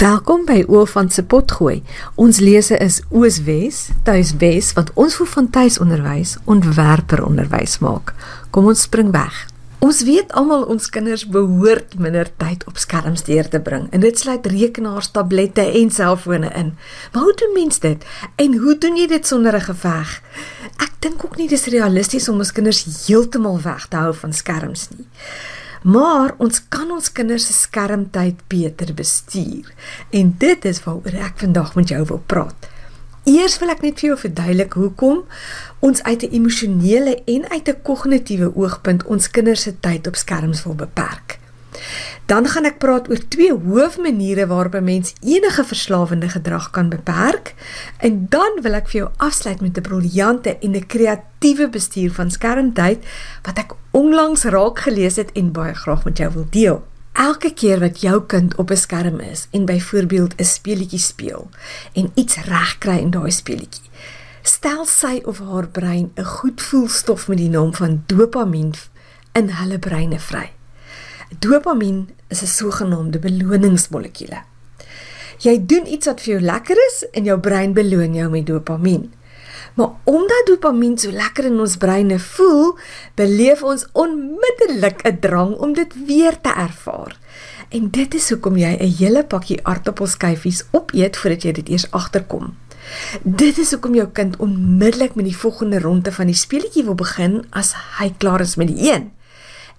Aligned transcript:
Welkom 0.00 0.46
by 0.48 0.62
Oofant 0.72 1.12
se 1.12 1.20
potgooi. 1.28 1.82
Ons 2.16 2.38
lese 2.40 2.78
is 2.80 3.02
Ooswes, 3.12 3.90
Tuiswes 4.06 4.70
wat 4.72 4.88
ons 4.96 5.18
voor 5.18 5.28
van 5.28 5.50
tuisonderwys 5.52 6.38
ontwerper 6.48 7.20
onderwys 7.26 7.74
maak. 7.84 8.14
Kom 8.48 8.70
ons 8.72 8.86
spring 8.88 9.10
weg. 9.12 9.42
Ons 9.84 10.00
weet 10.08 10.32
almal 10.32 10.64
ons 10.72 10.88
kinders 10.88 11.26
behoort 11.28 11.98
minder 12.00 12.32
tyd 12.40 12.64
op 12.64 12.80
skerms 12.80 13.26
deur 13.28 13.52
te 13.52 13.60
bring 13.60 13.90
en 13.92 14.00
dit 14.00 14.16
sluit 14.16 14.48
rekenaars, 14.54 15.12
tablette 15.12 15.68
en 15.68 15.92
selfone 15.92 16.48
in. 16.48 16.72
Maar 17.12 17.28
hoe 17.28 17.36
doen 17.44 17.56
mens 17.60 17.84
dit? 17.84 18.10
En 18.40 18.56
hoe 18.56 18.78
doen 18.80 18.96
jy 18.96 19.06
dit 19.06 19.26
sonder 19.26 19.60
'n 19.60 19.68
geveg? 19.68 20.22
Ek 20.80 20.92
dink 20.98 21.24
ook 21.24 21.36
nie 21.36 21.48
dis 21.48 21.66
realisties 21.66 22.28
om 22.28 22.38
ons 22.38 22.52
kinders 22.52 22.86
heeltemal 23.06 23.60
weg 23.60 23.88
te 23.88 23.96
hou 23.96 24.14
van 24.14 24.32
skerms 24.32 24.88
nie. 24.96 25.04
Maar 25.82 26.34
ons 26.36 26.60
kan 26.68 26.90
ons 26.92 27.12
kinders 27.12 27.46
se 27.46 27.52
skermtyd 27.52 28.42
beter 28.52 28.94
bestuur. 28.94 29.72
En 30.10 30.34
dit 30.38 30.64
is 30.64 30.82
waaroor 30.84 31.16
ek 31.24 31.40
vandag 31.40 31.74
met 31.74 31.88
jou 31.88 32.04
wil 32.04 32.22
praat. 32.26 32.68
Eers 33.24 33.58
wil 33.60 33.72
ek 33.72 33.82
net 33.84 34.00
vir 34.00 34.10
jou 34.10 34.18
verduidelik 34.18 34.76
hoekom 34.80 35.24
ons 35.80 36.02
uit 36.02 36.22
'n 36.22 36.32
emosionele 36.36 37.22
en 37.24 37.48
uit 37.48 37.68
'n 37.68 37.82
kognitiewe 37.82 38.56
oogpunt 38.56 39.04
ons 39.04 39.30
kinders 39.30 39.62
se 39.62 39.80
tyd 39.80 40.06
op 40.06 40.16
skerms 40.16 40.64
wil 40.64 40.74
beperk. 40.74 41.38
Dan 42.30 42.46
gaan 42.46 42.68
ek 42.68 42.76
praat 42.78 43.08
oor 43.10 43.18
twee 43.26 43.50
hoofmaniere 43.50 44.44
waarop 44.46 44.74
'n 44.78 44.84
mens 44.84 45.14
enige 45.20 45.64
verslawende 45.64 46.28
gedrag 46.28 46.70
kan 46.70 46.88
beperk 46.88 47.54
en 47.98 48.26
dan 48.28 48.58
wil 48.62 48.74
ek 48.74 48.88
vir 48.88 49.00
jou 49.00 49.10
afsluit 49.16 49.60
met 49.60 49.76
'n 49.76 49.82
briljante 49.82 50.58
en 50.58 50.76
'n 50.76 50.86
kreatiewe 50.86 51.68
bestuur 51.68 52.12
van 52.12 52.30
skermtyd 52.30 52.98
wat 53.42 53.58
ek 53.58 53.74
onlangs 53.90 54.44
raak 54.44 54.78
gelees 54.78 55.16
het 55.16 55.32
en 55.32 55.52
baie 55.52 55.74
graag 55.74 56.04
met 56.04 56.18
jou 56.18 56.32
wil 56.32 56.46
deel. 56.50 56.86
Elke 57.12 57.54
keer 57.54 57.80
wat 57.80 58.00
jou 58.00 58.22
kind 58.26 58.54
op 58.54 58.70
'n 58.70 58.76
skerm 58.76 59.20
is 59.20 59.48
en 59.50 59.64
byvoorbeeld 59.64 60.34
'n 60.36 60.44
speletjie 60.44 60.98
speel 60.98 61.50
en 61.92 62.12
iets 62.14 62.36
regkry 62.36 62.98
in 62.98 63.10
daai 63.10 63.30
speletjie, 63.30 63.90
stel 64.42 64.84
sy 64.84 65.20
of 65.24 65.38
haar 65.38 65.68
brein 65.68 66.12
'n 66.14 66.24
goedvoelstof 66.24 67.28
met 67.28 67.38
die 67.38 67.48
naam 67.48 67.74
van 67.74 68.02
dopamien 68.06 68.74
in 69.32 69.48
hulle 69.48 69.78
breine 69.78 70.18
vry. 70.18 70.59
Dopamien 71.38 72.08
is 72.28 72.42
'n 72.42 72.46
sogenaamde 72.46 73.18
beloningsmolekuule. 73.18 74.42
Jy 75.38 75.66
doen 75.66 75.86
iets 75.86 76.06
wat 76.06 76.20
vir 76.20 76.32
jou 76.32 76.40
lekker 76.40 76.76
is 76.76 77.06
en 77.12 77.24
jou 77.24 77.38
brein 77.38 77.72
beloon 77.72 78.14
jou 78.14 78.30
met 78.30 78.46
dopamien. 78.46 79.12
Maar 79.74 79.90
omdat 80.04 80.46
dopamien 80.46 80.98
so 80.98 81.10
lekker 81.10 81.44
in 81.44 81.60
ons 81.60 81.76
breine 81.76 82.18
voel, 82.18 82.78
beleef 83.14 83.62
ons 83.62 83.86
onmiddellik 83.92 85.02
'n 85.04 85.18
drang 85.20 85.54
om 85.56 85.72
dit 85.72 85.94
weer 86.06 86.40
te 86.40 86.52
ervaar. 86.52 87.18
En 87.68 87.90
dit 87.90 88.14
is 88.14 88.30
hoekom 88.30 88.56
jy 88.56 88.76
'n 88.76 88.94
hele 88.98 89.24
pakkie 89.24 89.66
aartappelskyfies 89.66 90.64
opeet 90.70 91.16
voordat 91.16 91.42
jy 91.42 91.52
dit 91.52 91.68
eers 91.68 91.90
agterkom. 91.90 92.56
Dit 93.22 93.58
is 93.58 93.70
hoekom 93.70 93.94
jou 93.94 94.08
kind 94.08 94.36
onmiddellik 94.36 95.14
met 95.14 95.24
die 95.24 95.36
volgende 95.36 95.78
ronde 95.78 96.12
van 96.12 96.26
die 96.26 96.34
speletjie 96.34 96.84
wil 96.84 96.94
begin 96.94 97.44
as 97.50 97.74
hy 97.98 98.14
klaar 98.18 98.40
is 98.40 98.56
met 98.56 98.68
die 98.68 98.92
een. 98.92 99.10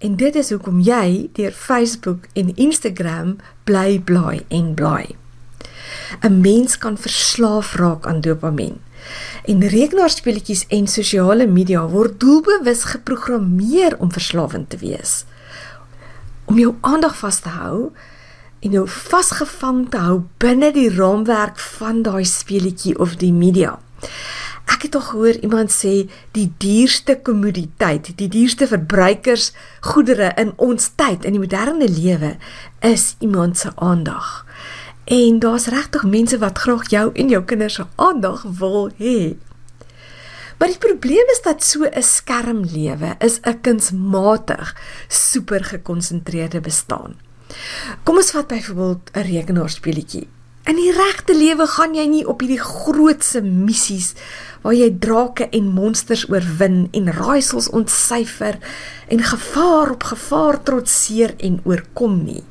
En 0.02 0.16
dit 0.18 0.36
is 0.36 0.50
hoekom 0.50 0.80
jy 0.82 1.30
deur 1.38 1.52
Facebook 1.54 2.24
en 2.34 2.56
Instagram 2.56 3.36
bly 3.70 4.00
bly 4.02 4.40
en 4.50 4.74
bly. 4.74 5.16
'n 6.26 6.42
Mens 6.42 6.78
kan 6.78 6.98
verslaaf 6.98 7.76
raak 7.76 8.08
aan 8.08 8.22
dopamien. 8.22 8.82
En 9.46 9.68
rekenaarspeletjies 9.68 10.66
en 10.68 10.88
sosiale 10.88 11.48
media 11.48 11.86
word 11.88 12.20
doelbewus 12.20 12.84
geprogrammeer 12.84 13.98
om 13.98 14.12
verslawend 14.12 14.70
te 14.70 14.78
wees. 14.78 15.26
Om 16.46 16.58
jou 16.60 16.76
aandag 16.82 17.18
vas 17.18 17.40
te 17.40 17.50
hou 17.50 17.92
en 18.60 18.72
jou 18.72 18.88
vasgevang 18.88 19.90
te 19.90 19.98
hou 19.98 20.22
binne 20.38 20.72
die 20.72 20.90
raamwerk 20.90 21.60
van 21.60 22.02
daai 22.02 22.26
speletjie 22.26 22.98
of 23.00 23.16
die 23.16 23.34
media. 23.34 23.80
Ek 24.72 24.86
het 24.88 24.96
al 24.96 25.04
gehoor 25.04 25.38
iemand 25.44 25.72
sê 25.74 25.94
die 26.36 26.48
duurste 26.64 27.18
kommoditeit, 27.20 28.14
die 28.16 28.30
duurste 28.32 28.68
verbruikersgoedere 28.72 30.32
in 30.40 30.54
ons 30.64 30.94
tyd 30.96 31.28
in 31.28 31.36
die 31.36 31.44
moderne 31.44 31.90
lewe 31.92 32.36
is 32.88 33.16
iemand 33.20 33.60
se 33.60 33.74
aandag. 33.76 34.46
En 35.12 35.40
daar's 35.44 35.68
regtig 35.74 36.06
mense 36.08 36.40
wat 36.40 36.64
graag 36.64 36.88
jou 36.94 37.10
en 37.14 37.32
jou 37.34 37.44
kinders 37.44 37.80
se 37.82 37.88
aandag 37.96 38.46
wil 38.60 38.92
hê. 39.02 39.36
Maar 40.62 40.70
die 40.70 40.82
probleem 40.82 41.32
is 41.34 41.42
dat 41.42 41.64
so 41.64 41.84
'n 41.84 42.04
skermlewe 42.04 43.16
is 43.20 43.40
'n 43.44 43.62
kunsmatig, 43.62 44.76
super 45.08 45.64
gekonsentreerde 45.64 46.62
bestaan. 46.62 47.16
Kom 48.04 48.16
ons 48.16 48.32
vat 48.32 48.48
byvoorbeeld 48.48 49.10
'n 49.14 49.20
rekenaarspeletjie. 49.20 50.28
In 50.70 50.78
die 50.78 50.92
regte 50.94 51.34
lewe 51.34 51.66
gaan 51.66 51.96
jy 51.98 52.04
nie 52.06 52.22
op 52.30 52.44
hierdie 52.44 52.62
grootse 52.62 53.42
missies 53.42 54.12
waar 54.62 54.76
jy 54.78 54.92
drake 55.02 55.48
en 55.58 55.72
monsters 55.74 56.28
oorwin 56.30 56.84
en 56.94 57.10
raaisels 57.16 57.72
ontsyfer 57.74 58.60
en 59.10 59.24
gevaar 59.26 59.96
op 59.96 60.06
gevaar 60.12 60.60
trotseer 60.62 61.34
en 61.42 61.58
oorkom 61.66 62.20
nie. 62.28 62.44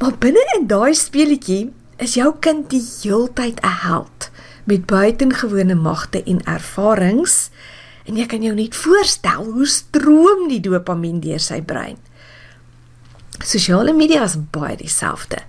Maar 0.00 0.16
binne 0.24 0.44
in 0.56 0.64
daai 0.70 0.94
speletjie 0.96 1.66
is 2.02 2.16
jou 2.16 2.32
kind 2.40 2.70
die 2.72 2.80
heeltyd 2.80 3.60
'n 3.60 3.76
held 3.84 4.30
met 4.64 4.86
buitengewone 4.86 5.74
magte 5.74 6.22
en 6.24 6.40
ervarings 6.48 7.50
en 8.08 8.16
jy 8.16 8.26
kan 8.26 8.42
jou 8.42 8.54
net 8.54 8.74
voorstel 8.74 9.44
hoe 9.52 9.66
stroom 9.66 10.48
die 10.48 10.60
dopamien 10.60 11.20
deur 11.20 11.40
sy 11.40 11.60
brein. 11.60 11.98
Sosiale 13.42 13.92
media 13.92 14.22
is 14.24 14.36
baie 14.54 14.76
dieselfde. 14.76 15.42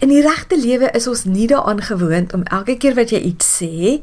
In 0.00 0.08
die 0.08 0.22
regte 0.24 0.56
lewe 0.56 0.90
is 0.96 1.06
ons 1.08 1.24
nie 1.24 1.46
daaraan 1.48 1.82
gewoond 1.84 2.32
om 2.36 2.44
elke 2.52 2.76
keer 2.80 2.96
wat 2.96 3.12
jy 3.12 3.20
iets 3.30 3.48
sê, 3.60 4.00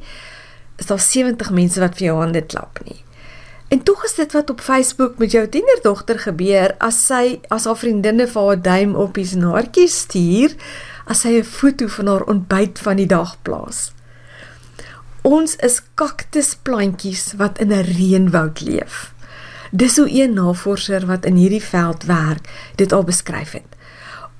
is 0.78 0.90
daar 0.90 1.02
70 1.02 1.50
mense 1.54 1.82
wat 1.82 1.98
vir 1.98 2.12
jou 2.12 2.20
hande 2.20 2.42
klap 2.46 2.82
nie. 2.86 3.02
En 3.74 3.82
tog 3.82 4.04
is 4.06 4.14
dit 4.14 4.34
wat 4.38 4.50
op 4.50 4.62
Facebook 4.62 5.18
met 5.18 5.32
jou 5.34 5.48
tienerdogter 5.50 6.20
gebeur 6.20 6.76
as 6.78 7.00
sy 7.08 7.40
as 7.54 7.66
haar 7.66 7.78
vriendinne 7.80 8.28
vir 8.30 8.50
haar 8.50 8.62
duim 8.62 8.94
op 8.96 9.18
die 9.18 9.26
snaartjie 9.26 9.88
stuur 9.90 10.54
as 11.10 11.26
sy 11.26 11.40
'n 11.40 11.44
foto 11.44 11.88
van 11.88 12.08
haar 12.08 12.26
ontbyt 12.30 12.80
van 12.80 12.98
die 13.02 13.10
dag 13.10 13.38
plaas. 13.42 13.92
Ons 15.24 15.56
is 15.56 15.82
kaktusplantjies 15.96 17.34
wat 17.38 17.58
in 17.58 17.72
'n 17.72 17.84
reënwoud 17.84 18.62
leef. 18.62 19.13
Dis 19.74 19.96
hoe 19.98 20.10
een 20.22 20.34
navorser 20.34 21.06
wat 21.10 21.26
in 21.26 21.36
hierdie 21.36 21.64
veld 21.64 22.04
werk 22.04 22.50
dit 22.78 22.92
al 22.94 23.04
beskryf 23.04 23.56
het. 23.58 23.70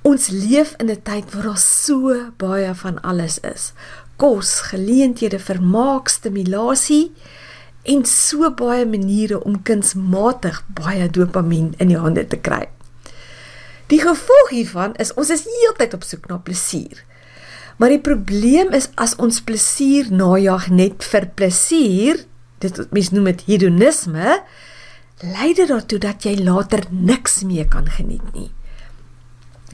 Ons 0.06 0.28
leef 0.30 0.74
in 0.78 0.90
'n 0.90 1.02
tyd 1.02 1.34
waar 1.34 1.42
daar 1.42 1.58
so 1.58 2.30
baie 2.36 2.74
van 2.74 3.00
alles 3.02 3.40
is. 3.40 3.72
Kos, 4.16 4.60
geleenthede, 4.60 5.38
vermaak, 5.38 6.08
stimulasie 6.08 7.12
en 7.82 8.04
so 8.04 8.50
baie 8.50 8.86
maniere 8.86 9.44
om 9.44 9.62
kunsmatig 9.62 10.64
baie 10.66 11.10
dopamien 11.10 11.74
in 11.76 11.88
die 11.88 11.98
hande 11.98 12.26
te 12.26 12.36
kry. 12.36 12.68
Die 13.86 14.00
gevolg 14.00 14.48
hiervan 14.50 14.94
is 14.94 15.14
ons 15.14 15.30
is 15.30 15.44
heeltyd 15.44 15.94
op 15.94 16.02
soek 16.02 16.28
na 16.28 16.36
plesier. 16.36 17.04
Maar 17.76 17.88
die 17.88 18.00
probleem 18.00 18.70
is 18.72 18.88
as 18.94 19.16
ons 19.16 19.42
plesier 19.42 20.06
najag 20.10 20.70
net 20.70 21.04
vir 21.04 21.26
plesier, 21.34 22.24
dit 22.58 22.86
mens 22.90 23.10
noem 23.10 23.24
dit 23.24 23.42
hedonisme, 23.46 24.42
lei 25.32 25.54
dit 25.54 25.68
daartoe 25.68 25.98
dat 26.02 26.24
jy 26.26 26.36
later 26.42 26.84
niks 26.90 27.42
meer 27.46 27.68
kan 27.68 27.88
geniet 27.90 28.26
nie. 28.34 28.50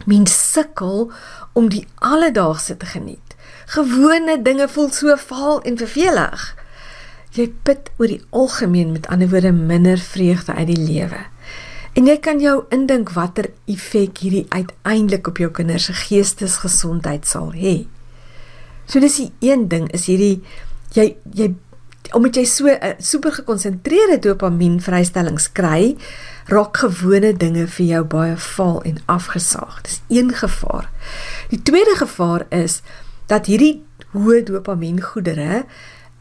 Mens 0.06 0.32
sukkel 0.52 1.10
om 1.52 1.68
die 1.68 1.84
alledaagse 1.94 2.76
te 2.76 2.86
geniet. 2.86 3.36
Gewone 3.70 4.38
dinge 4.42 4.68
voel 4.68 4.90
so 4.94 5.16
vaal 5.16 5.60
en 5.68 5.78
vervelig. 5.78 6.46
Jy 7.36 7.50
put 7.62 7.90
oor 7.98 8.10
die 8.10 8.22
algemeen 8.34 8.94
met 8.94 9.06
ander 9.06 9.30
woorde 9.30 9.52
minder 9.52 9.98
vreugde 9.98 10.54
uit 10.54 10.70
die 10.72 10.80
lewe. 10.80 11.24
En 11.94 12.06
jy 12.06 12.16
kan 12.22 12.40
jou 12.42 12.64
indink 12.74 13.12
watter 13.14 13.50
effek 13.70 14.22
hierdie 14.22 14.46
uiteindelik 14.48 15.26
op 15.30 15.38
jou 15.42 15.50
kinders 15.54 15.88
se 15.90 15.94
geestesgesondheid 16.06 17.26
sal 17.26 17.50
hê. 17.54 17.84
So 18.86 19.02
dis 19.02 19.18
die 19.20 19.30
een 19.50 19.68
ding 19.70 19.90
is 19.94 20.06
hierdie 20.10 20.40
jy 20.94 21.12
jy 21.34 21.52
omdat 22.14 22.36
jy 22.36 22.44
so 22.44 22.66
'n 22.66 22.78
uh, 22.82 22.94
super 22.98 23.32
gekonsentreerde 23.32 24.18
dopamien 24.18 24.80
vrystellings 24.80 25.52
kry, 25.52 25.96
raak 26.46 26.76
gewone 26.76 27.32
dinge 27.36 27.66
vir 27.66 27.86
jou 27.86 28.04
baie 28.04 28.36
vaal 28.36 28.82
en 28.82 28.98
afgesaag. 29.06 29.80
Dis 29.82 30.00
een 30.08 30.32
gevaar. 30.34 30.90
Die 31.48 31.62
tweede 31.62 31.94
gevaar 31.96 32.46
is 32.48 32.82
dat 33.26 33.46
hierdie 33.46 33.82
hoë 34.12 34.42
dopamien 34.42 35.00
goedere 35.00 35.64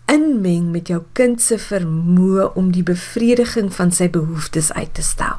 inmeng 0.09 0.71
met 0.71 0.89
jou 0.89 1.01
kind 1.13 1.41
se 1.41 1.57
vermoë 1.57 2.53
om 2.57 2.71
die 2.73 2.83
bevrediging 2.83 3.73
van 3.73 3.91
sy 3.91 4.09
behoeftes 4.09 4.71
uit 4.73 4.93
te 4.93 5.05
stel. 5.05 5.37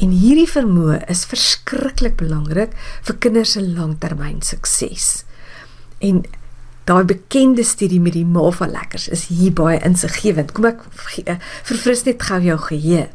En 0.00 0.12
hierdie 0.16 0.48
vermoë 0.48 1.02
is 1.12 1.26
verskriklik 1.28 2.16
belangrik 2.16 2.72
vir 3.02 3.18
kinders 3.20 3.56
se 3.56 3.64
langtermyn 3.64 4.40
sukses. 4.44 5.24
En 6.00 6.22
daai 6.90 7.06
bekende 7.06 7.64
studie 7.64 8.00
met 8.02 8.16
die 8.18 8.26
Mava 8.26 8.66
lekkers 8.66 9.08
is 9.14 9.28
hier 9.30 9.54
baie 9.54 9.78
insiggewend. 9.86 10.52
Kom 10.56 10.66
ek 10.70 10.82
eh, 11.24 11.38
verfris 11.68 12.04
net 12.08 12.22
gou 12.26 12.40
jou 12.42 12.58
geheue. 12.66 13.08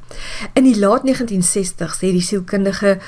In 0.55 0.67
die 0.67 0.77
laat 0.79 1.03
1960s 1.07 1.99
het 1.99 2.15
die 2.15 2.23
sielkundige 2.23 2.99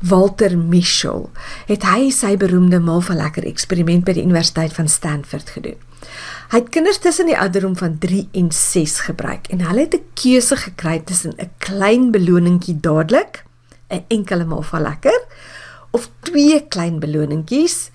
Walter 0.00 0.56
Mischel, 0.56 1.28
het 1.68 1.84
hy 1.84 2.08
sy 2.14 2.32
beroemde 2.40 2.80
maalvalekker 2.80 3.44
eksperiment 3.48 4.06
by 4.06 4.14
die 4.16 4.24
Universiteit 4.24 4.72
van 4.72 4.88
Stanford 4.88 5.52
gedoen. 5.56 5.76
Hy 6.50 6.62
het 6.62 6.70
kinders 6.72 6.98
tussen 7.04 7.28
die 7.28 7.36
ouderdom 7.36 7.76
van 7.76 7.98
3 8.00 8.22
en 8.40 8.48
6 8.56 8.96
gebruik 9.10 9.50
en 9.52 9.60
hulle 9.68 9.84
het 9.84 9.94
'n 9.94 10.04
keuse 10.16 10.56
gekry 10.56 10.98
tussen 11.04 11.36
'n 11.36 11.50
klein 11.58 12.10
beloningkie 12.10 12.80
dadelik, 12.80 13.44
'n 13.92 14.04
enkele 14.08 14.44
maalvalekker 14.44 15.20
of 15.92 16.08
twee 16.20 16.64
klein 16.68 16.98
beloningkies, 16.98 17.90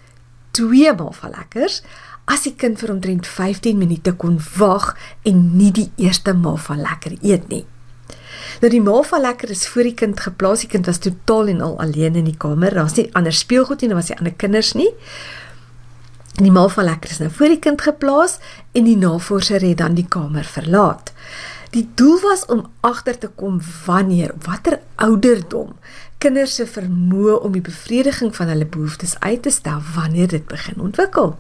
twee 0.51 0.94
maalvalekkers 0.94 1.81
as 2.25 2.45
die 2.48 2.56
kind 2.57 2.80
vir 2.81 2.92
omtrent 2.95 3.27
15 3.30 3.77
minute 3.77 4.13
kon 4.18 4.39
wag 4.57 4.94
en 5.24 5.45
nie 5.57 5.72
die 5.75 5.89
eerste 6.01 6.33
maalvalekker 6.33 7.18
eet 7.22 7.50
nie. 7.50 7.66
Nou 8.62 8.72
die 8.72 8.81
Malva 8.81 9.19
lekker 9.19 9.51
is 9.51 9.66
voor 9.68 9.89
die 9.89 9.95
kind 9.98 10.19
geplaas. 10.19 10.63
Die 10.63 10.72
kind 10.72 10.88
was 10.88 11.01
totaal 11.04 11.51
en 11.51 11.62
al 11.62 11.75
alleen 11.83 12.16
in 12.16 12.30
die 12.30 12.38
kamer. 12.39 12.74
Daar's 12.74 12.95
nie 12.95 13.10
ander 13.13 13.33
speelgoed 13.36 13.81
nie, 13.81 13.89
daar 13.92 14.00
was 14.00 14.12
nie 14.12 14.18
ander 14.18 14.33
kinders 14.33 14.74
nie. 14.77 14.92
Die 16.39 16.51
Malva 16.51 16.83
lekker 16.83 17.12
is 17.12 17.19
nou 17.24 17.30
voor 17.31 17.51
die 17.51 17.62
kind 17.63 17.83
geplaas 17.83 18.39
en 18.75 18.88
die 18.88 18.98
navorser 19.00 19.63
het 19.63 19.80
dan 19.83 19.95
die 19.95 20.07
kamer 20.07 20.48
verlaat. 20.48 21.13
Die 21.75 21.86
doel 22.00 22.19
was 22.24 22.45
om 22.51 22.66
agter 22.88 23.18
te 23.19 23.28
kom 23.28 23.60
wanneer 23.86 24.31
watter 24.48 24.80
ouderdom 24.95 25.75
kinders 26.24 26.56
se 26.57 26.66
vermoë 26.66 27.36
om 27.44 27.56
die 27.56 27.63
bevrediging 27.63 28.31
van 28.36 28.48
hulle 28.50 28.66
behoeftes 28.66 29.18
uit 29.19 29.44
te 29.44 29.51
stel 29.51 29.81
wanneer 29.95 30.31
dit 30.31 30.48
begin 30.48 30.80
ontwikkel 30.81 31.36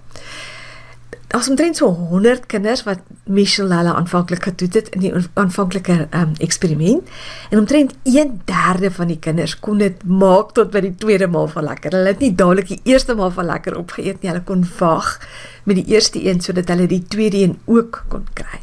daar's 1.27 1.49
omtrent 1.49 1.77
so 1.77 1.89
100 1.89 2.45
kinders 2.45 2.83
wat 2.83 2.99
Michelle 3.25 3.75
hulle 3.75 3.93
aanvanklik 3.93 4.43
getoet 4.43 4.73
het 4.73 4.89
in 4.95 4.99
die 5.03 5.11
aanvanklike 5.33 6.07
um, 6.13 6.35
eksperiment 6.43 7.09
en 7.49 7.59
omtrent 7.59 7.95
1/3 8.03 8.91
van 8.97 9.07
die 9.07 9.19
kinders 9.19 9.59
kon 9.59 9.81
dit 9.81 10.03
maak 10.03 10.53
tot 10.53 10.71
by 10.71 10.83
die 10.85 10.95
tweede 10.95 11.27
maal 11.27 11.47
van 11.47 11.63
lekker. 11.63 11.91
Hulle 11.91 12.13
het 12.13 12.19
nie 12.19 12.35
dadelik 12.35 12.67
die 12.67 12.81
eerste 12.83 13.15
maal 13.15 13.31
van 13.31 13.45
lekker 13.45 13.77
opgeëet 13.77 14.21
nie. 14.21 14.29
Hulle 14.29 14.43
kon 14.43 14.67
wag 14.77 15.19
met 15.63 15.75
die 15.81 15.87
eerste 15.95 16.21
een 16.21 16.41
sodat 16.41 16.67
hulle 16.67 16.87
die 16.87 17.03
tweede 17.07 17.37
een 17.37 17.57
ook 17.65 18.03
kon 18.07 18.27
kry. 18.33 18.61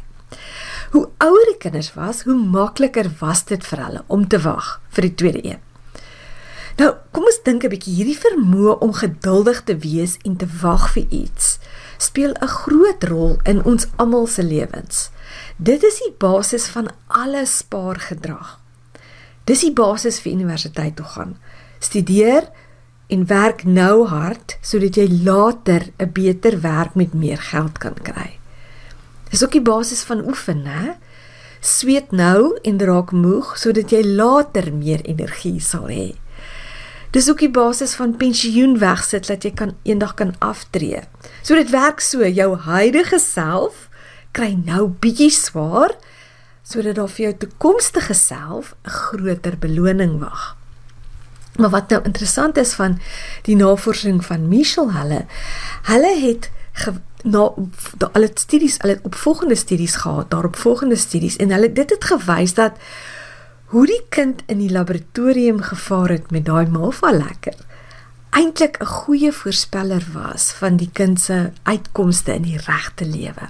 Hoe 0.91 1.07
ouer 1.17 1.45
die 1.49 1.57
kinders 1.57 1.93
was, 1.93 2.23
hoe 2.23 2.37
makliker 2.37 3.09
was 3.19 3.43
dit 3.49 3.65
vir 3.65 3.85
hulle 3.85 4.03
om 4.07 4.27
te 4.27 4.39
wag 4.39 4.79
vir 4.89 5.09
die 5.09 5.15
tweede 5.15 5.45
een. 5.45 5.61
Nou, 6.77 6.93
kom 7.11 7.23
ons 7.23 7.39
dink 7.43 7.63
'n 7.63 7.69
bietjie 7.69 7.93
hierdie 7.93 8.17
vermoë 8.17 8.79
om 8.79 8.93
geduldig 8.93 9.63
te 9.63 9.77
wees 9.77 10.17
en 10.23 10.37
te 10.37 10.47
wag 10.61 10.93
vir 10.93 11.05
iets 11.09 11.52
speel 12.03 12.33
'n 12.41 12.47
groot 12.47 13.03
rol 13.03 13.37
in 13.43 13.63
ons 13.63 13.87
almal 13.95 14.27
se 14.27 14.43
lewens. 14.43 15.09
Dit 15.57 15.83
is 15.83 15.99
die 16.03 16.15
basis 16.17 16.67
van 16.67 16.91
alle 17.07 17.45
spaargedrag. 17.45 18.59
Dis 19.43 19.61
die 19.61 19.73
basis 19.73 20.19
vir 20.19 20.31
universiteit 20.31 20.95
toe 20.95 21.05
gaan. 21.05 21.37
Studeer 21.79 22.49
en 23.07 23.25
werk 23.27 23.63
nou 23.63 24.07
hard 24.07 24.57
sodat 24.61 24.95
jy 24.95 25.07
later 25.23 25.91
'n 25.97 26.11
beter 26.11 26.61
werk 26.61 26.95
met 26.95 27.13
meer 27.13 27.37
geld 27.37 27.77
kan 27.77 27.93
kry. 27.93 28.39
Dis 29.29 29.43
ook 29.43 29.51
die 29.51 29.61
basis 29.61 30.03
van 30.03 30.27
oefen, 30.27 30.65
hè? 30.65 30.91
Sweet 31.59 32.11
nou 32.11 32.59
en 32.61 32.79
raak 32.79 33.11
moeg 33.11 33.57
sodat 33.57 33.91
jy 33.91 34.03
later 34.03 34.73
meer 34.73 35.01
energie 35.01 35.59
sal 35.59 35.87
hê. 35.87 36.15
Dis 37.13 37.29
ook 37.29 37.43
die 37.43 37.51
basis 37.53 37.93
van 37.93 38.15
pensioen 38.17 38.79
wegsit 38.81 39.27
dat 39.29 39.43
jy 39.45 39.51
kan 39.53 39.75
eendag 39.85 40.15
kan 40.17 40.33
aftree. 40.41 41.03
So 41.45 41.53
dit 41.55 41.69
werk 41.69 42.01
so, 42.01 42.25
jou 42.25 42.55
huidige 42.65 43.19
self 43.21 43.87
kry 44.33 44.55
nou 44.57 44.87
bietjie 45.03 45.29
swaar 45.29 45.93
sodat 46.65 46.97
daar 46.97 47.11
vir 47.11 47.25
jou 47.27 47.33
toekomstige 47.43 48.15
self 48.17 48.73
'n 48.81 48.89
groter 48.89 49.57
beloning 49.59 50.19
wag. 50.19 50.55
Maar 51.57 51.69
wat 51.69 51.89
nou 51.89 52.01
interessant 52.03 52.57
is 52.57 52.73
van 52.73 52.99
die 53.41 53.55
navorsing 53.55 54.25
van 54.25 54.47
Michelle 54.47 54.91
hulle, 54.91 55.25
hulle 55.83 56.13
het 56.19 56.49
ge, 56.71 56.93
na 57.23 57.51
hulle 58.13 58.31
studies, 58.33 58.77
hulle 58.81 58.99
opvolgende 59.03 59.55
studies 59.55 59.95
gehad, 59.95 60.31
daarop 60.31 60.55
volgende 60.55 60.95
studies 60.95 61.35
en 61.35 61.51
hulle 61.51 61.71
dit 61.71 61.89
het 61.89 62.03
gewys 62.03 62.53
dat 62.53 62.71
hoe 63.73 63.85
die 63.89 64.03
kind 64.13 64.43
in 64.45 64.59
die 64.61 64.69
laboratorium 64.69 65.61
gevaar 65.65 66.11
het 66.13 66.27
met 66.31 66.43
daai 66.45 66.67
malva 66.69 67.09
lekker 67.09 67.55
eintlik 68.37 68.75
'n 68.81 68.85
goeie 68.85 69.31
voorspeller 69.31 70.03
was 70.13 70.51
van 70.59 70.77
die 70.77 70.89
kind 70.93 71.21
se 71.21 71.51
uitkomste 71.63 72.33
in 72.33 72.41
die 72.41 72.57
regte 72.57 73.05
lewe. 73.05 73.49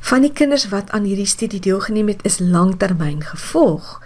Van 0.00 0.20
die 0.20 0.32
kinders 0.32 0.68
wat 0.68 0.90
aan 0.90 1.04
hierdie 1.04 1.26
studie 1.26 1.60
deelgeneem 1.60 2.08
het, 2.08 2.24
is 2.24 2.38
langtermyn 2.38 3.22
gevolg 3.22 4.02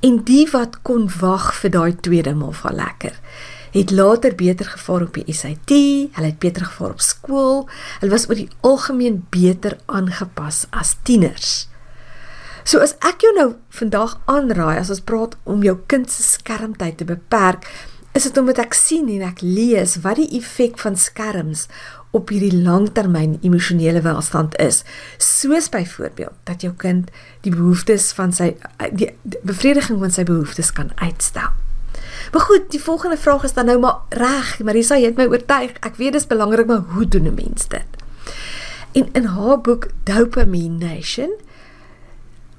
en 0.00 0.24
die 0.24 0.48
wat 0.50 0.82
kon 0.82 1.10
wag 1.20 1.54
vir 1.54 1.70
daai 1.70 1.96
tweede 2.00 2.34
malva 2.34 2.70
lekker 2.70 3.16
het 3.70 3.90
later 3.90 4.34
beter 4.34 4.66
gevaar 4.66 5.02
op 5.02 5.14
die 5.14 5.32
SAT, 5.32 5.70
hulle 6.12 6.26
het 6.26 6.38
beter 6.38 6.64
gevaar 6.64 6.90
op 6.90 7.00
skool, 7.00 7.68
hulle 8.00 8.12
was 8.12 8.28
oor 8.28 8.34
die 8.34 8.48
algemeen 8.60 9.26
beter 9.30 9.78
aangepas 9.86 10.66
as 10.70 10.96
tieners. 11.02 11.68
So 12.66 12.82
as 12.82 12.96
ek 13.06 13.22
jou 13.22 13.30
nou 13.36 13.50
vandag 13.78 14.16
aanraai 14.26 14.80
as 14.80 14.88
ons 14.90 15.04
praat 15.06 15.36
om 15.46 15.60
jou 15.62 15.76
kind 15.86 16.10
se 16.10 16.24
skermtyd 16.26 16.96
te 16.98 17.06
beperk, 17.06 17.68
is 18.16 18.24
dit 18.26 18.40
omdat 18.40 18.58
ek 18.58 18.74
sien 18.74 19.06
en 19.12 19.22
ek 19.28 19.44
lees 19.44 19.94
wat 20.02 20.18
die 20.18 20.26
effek 20.34 20.80
van 20.82 20.98
skerms 20.98 21.66
op 22.16 22.32
hierdie 22.34 22.64
langtermyn 22.64 23.36
emosionele 23.46 24.02
welstand 24.02 24.56
is. 24.58 24.80
Soos 25.22 25.70
byvoorbeeld 25.70 26.34
dat 26.50 26.66
jou 26.66 26.72
kind 26.74 27.12
die 27.46 27.54
behoeftes 27.54 28.08
van 28.18 28.34
sy 28.34 28.56
die, 28.98 29.12
bevrediging 29.46 30.02
van 30.02 30.10
sy 30.10 30.26
behoeftes 30.26 30.72
kan 30.74 30.90
uitstel. 30.98 31.54
Maar 32.34 32.48
goed, 32.50 32.66
die 32.74 32.82
volgende 32.82 33.20
vraag 33.20 33.46
is 33.46 33.54
dan 33.54 33.70
nou 33.70 33.78
maar 33.78 34.02
reg, 34.10 34.56
Marisa, 34.66 34.98
jy 34.98 35.12
het 35.12 35.20
my 35.20 35.28
oortuig. 35.30 35.76
Ek 35.86 36.00
weet 36.02 36.18
dis 36.18 36.26
belangrik, 36.26 36.66
maar 36.66 36.82
hoe 36.96 37.06
doen 37.06 37.30
'n 37.30 37.38
mens 37.38 37.68
dit? 37.70 37.90
En 38.98 39.08
in 39.12 39.24
haar 39.38 39.60
boek 39.60 39.92
Dopamine 40.02 40.82
Nation 40.82 41.30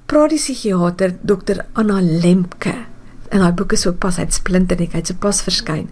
praat 0.08 0.32
die 0.32 0.40
psigiater 0.40 1.12
Dr 1.20 1.60
Anna 1.76 2.00
Lemke 2.00 2.72
en 3.28 3.42
haar 3.44 3.54
boek 3.54 3.74
is 3.76 3.84
ook 3.86 3.98
pas 4.00 4.16
uit 4.18 4.32
splinter 4.32 4.78
net 4.80 4.94
hy't 4.96 5.10
so 5.10 5.20
pas 5.20 5.42
verskyn. 5.44 5.90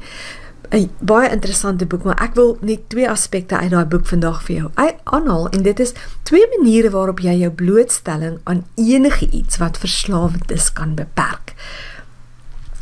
'n 0.72 0.90
Baie 1.00 1.30
interessante 1.30 1.86
boek, 1.86 2.04
maar 2.04 2.22
ek 2.22 2.34
wil 2.34 2.56
net 2.60 2.88
twee 2.88 3.08
aspekte 3.08 3.56
uit 3.56 3.70
daai 3.70 3.84
boek 3.84 4.06
vandag 4.06 4.42
vir 4.46 4.56
jou 4.56 4.70
aanhaal 5.04 5.48
en 5.48 5.62
dit 5.62 5.80
is 5.80 5.92
twee 6.22 6.46
maniere 6.56 6.90
waarop 6.90 7.20
jy 7.20 7.36
jou 7.42 7.50
blootstelling 7.50 8.40
aan 8.44 8.64
enige 8.74 9.28
iets 9.30 9.60
wat 9.62 9.78
verslawend 9.78 10.50
is 10.50 10.72
kan 10.72 10.94
beperk. 10.94 11.54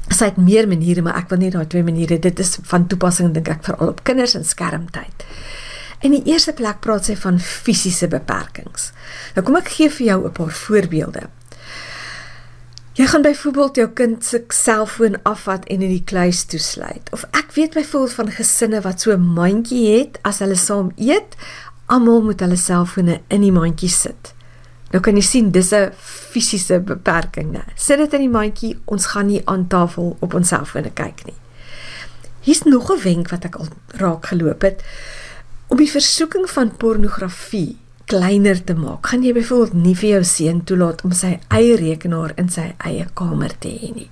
Sy 0.08 0.24
het 0.24 0.36
meer 0.36 0.68
maniere, 0.68 1.02
maar 1.02 1.16
ek 1.16 1.28
wil 1.28 1.38
net 1.38 1.52
daai 1.52 1.66
twee 1.66 1.82
maniere. 1.82 2.18
Dit 2.18 2.38
is 2.38 2.58
van 2.62 2.86
toepassing 2.86 3.34
dink 3.34 3.48
ek 3.48 3.64
veral 3.64 3.88
op 3.88 4.04
kinders 4.04 4.34
en 4.34 4.44
skermtyd. 4.44 5.26
In 6.04 6.12
die 6.12 6.24
eerste 6.28 6.52
plek 6.52 6.82
praat 6.84 7.06
sy 7.08 7.14
van 7.16 7.38
fisiese 7.40 8.10
beperkings. 8.12 8.90
Nou 9.36 9.44
kom 9.46 9.56
ek 9.56 9.70
gee 9.72 9.88
vir 9.88 10.06
jou 10.06 10.18
'n 10.26 10.32
paar 10.32 10.52
voorbeelde. 10.52 11.22
Jy 12.94 13.06
gaan 13.06 13.22
byvoorbeeld 13.22 13.76
jou 13.76 13.88
kind 13.88 14.24
se 14.24 14.44
selfoon 14.48 15.16
afvat 15.22 15.64
en 15.64 15.82
in 15.82 15.88
die 15.88 16.04
kluis 16.04 16.44
toesluit. 16.44 17.08
Of 17.10 17.24
ek 17.32 17.52
weet 17.54 17.74
byvoorbeeld 17.74 18.12
van 18.12 18.30
gesinne 18.30 18.80
wat 18.80 19.00
so 19.00 19.12
'n 19.12 19.32
mandjie 19.34 19.98
het 19.98 20.18
as 20.22 20.38
hulle 20.38 20.54
saam 20.54 20.92
eet, 20.96 21.36
almal 21.86 22.22
moet 22.22 22.40
hulle 22.40 22.56
selfone 22.56 23.20
in 23.28 23.40
die 23.40 23.52
mandjie 23.52 23.88
sit. 23.88 24.34
Nou 24.90 25.02
kan 25.02 25.16
jy 25.16 25.22
sien 25.22 25.50
dis 25.50 25.72
'n 25.72 25.90
fisiese 25.96 26.80
beperking, 26.80 27.52
né? 27.52 27.64
Sit 27.74 27.98
dit 27.98 28.12
in 28.12 28.20
die 28.20 28.38
mandjie, 28.38 28.78
ons 28.84 29.06
gaan 29.06 29.26
nie 29.26 29.42
aan 29.44 29.66
tafel 29.66 30.16
op 30.20 30.34
ons 30.34 30.48
selfone 30.48 30.90
kyk 30.90 31.24
nie. 31.24 31.38
Hier's 32.40 32.62
nog 32.62 32.90
'n 32.90 33.02
wenk 33.02 33.28
wat 33.28 33.44
ek 33.44 33.54
al 33.54 33.66
raak 33.96 34.26
geloop 34.26 34.62
het 34.62 34.82
om 35.68 35.80
die 35.80 35.90
versoeking 35.90 36.48
van 36.50 36.76
pornografie 36.76 37.76
kleiner 38.10 38.58
te 38.64 38.74
maak, 38.76 39.06
gaan 39.08 39.22
jy 39.24 39.32
byvoorbeeld 39.36 39.84
nie 39.84 39.94
vir 39.96 40.08
jou 40.08 40.24
seun 40.28 40.60
toelaat 40.68 41.04
om 41.06 41.12
sy 41.16 41.38
eie 41.56 41.76
rekenaar 41.80 42.34
in 42.40 42.50
sy 42.52 42.72
eie 42.84 43.06
kamer 43.16 43.54
te 43.60 43.72
hê 43.72 43.92
nie. 43.94 44.10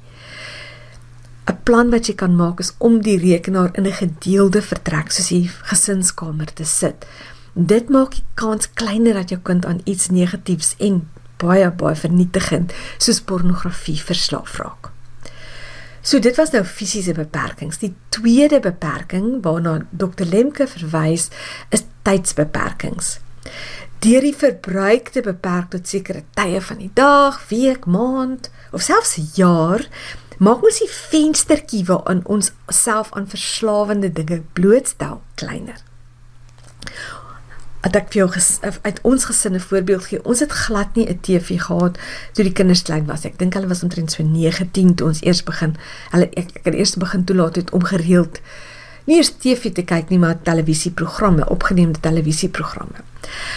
'n 1.50 1.58
Plan 1.64 1.90
wat 1.90 2.08
jy 2.08 2.14
kan 2.14 2.36
maak 2.36 2.60
is 2.60 2.72
om 2.78 3.00
die 3.02 3.18
rekenaar 3.18 3.70
in 3.74 3.86
'n 3.86 3.92
gedeelde 3.92 4.62
vertrek 4.62 5.10
soos 5.12 5.28
die 5.28 5.50
gesinskamer 5.70 6.54
te 6.54 6.64
sit. 6.64 7.06
Dit 7.54 7.90
maak 7.90 8.14
die 8.14 8.24
kans 8.34 8.72
kleiner 8.72 9.14
dat 9.14 9.30
jou 9.30 9.40
kind 9.42 9.66
aan 9.66 9.80
iets 9.84 10.08
negatiefs 10.08 10.74
en 10.78 11.08
baie 11.36 11.70
baie 11.70 11.96
vernietigend 11.96 12.72
soos 12.98 13.20
pornografie 13.20 14.00
verslaaf 14.00 14.56
raak. 14.58 14.91
So 16.02 16.18
dit 16.18 16.36
was 16.36 16.50
nou 16.50 16.64
fisiese 16.66 17.14
beperkings. 17.14 17.78
Die 17.78 17.94
tweede 18.10 18.58
beperking 18.60 19.38
waarna 19.44 19.86
Dr 19.90 20.26
Lemke 20.26 20.66
verwys 20.66 21.28
is 21.70 21.84
tydsbeperkings. 22.02 23.18
Deur 24.02 24.24
die 24.26 24.34
verbruik 24.34 25.12
te 25.14 25.22
beperk 25.22 25.70
tot 25.70 25.86
sekere 25.86 26.24
tye 26.34 26.58
van 26.60 26.82
die 26.82 26.90
dag, 26.98 27.38
week, 27.52 27.86
maand 27.86 28.50
of 28.74 28.82
selfs 28.82 29.14
jaar, 29.38 29.86
maak 30.42 30.64
ons 30.66 30.82
die 30.82 30.90
venstertjie 30.90 31.84
waarin 31.86 32.26
ons 32.26 32.50
self 32.66 33.14
aan 33.14 33.30
verslawende 33.30 34.10
dinge 34.10 34.42
blootstel 34.58 35.22
kleiner. 35.38 35.78
Dat 37.82 37.96
ek 37.98 38.12
vir 38.12 38.22
jou 38.22 38.28
ges, 38.30 38.48
uit 38.62 38.98
ons 39.02 39.24
gesin 39.24 39.54
'n 39.54 39.60
voorbeeld 39.60 40.04
gee. 40.04 40.24
Ons 40.24 40.40
het 40.40 40.52
glad 40.52 40.94
nie 40.94 41.06
'n 41.08 41.20
TV 41.20 41.58
gehad 41.60 41.98
toe 42.32 42.44
die 42.44 42.52
kinders 42.52 42.82
klein 42.82 43.06
was. 43.06 43.24
Ek 43.24 43.38
dink 43.38 43.54
hulle 43.54 43.66
was 43.66 43.82
omtrent 43.82 44.12
so 44.12 44.22
9, 44.22 44.70
10 44.70 44.94
toe 44.94 45.06
ons 45.06 45.22
eers 45.22 45.42
begin. 45.42 45.76
Hulle 46.10 46.28
ek, 46.30 46.50
ek 46.54 46.64
het 46.64 46.74
eers 46.74 46.96
begin 46.96 47.24
toelaat 47.24 47.56
het 47.56 47.70
om 47.70 47.84
gereeld 47.84 48.40
nie 49.04 49.16
eers 49.16 49.32
TV 49.42 49.72
te 49.74 49.82
kyk 49.82 50.10
nie, 50.12 50.18
maar 50.18 50.42
televisieprogramme, 50.42 51.48
opgeneemde 51.50 52.00
televisieprogramme. 52.00 53.02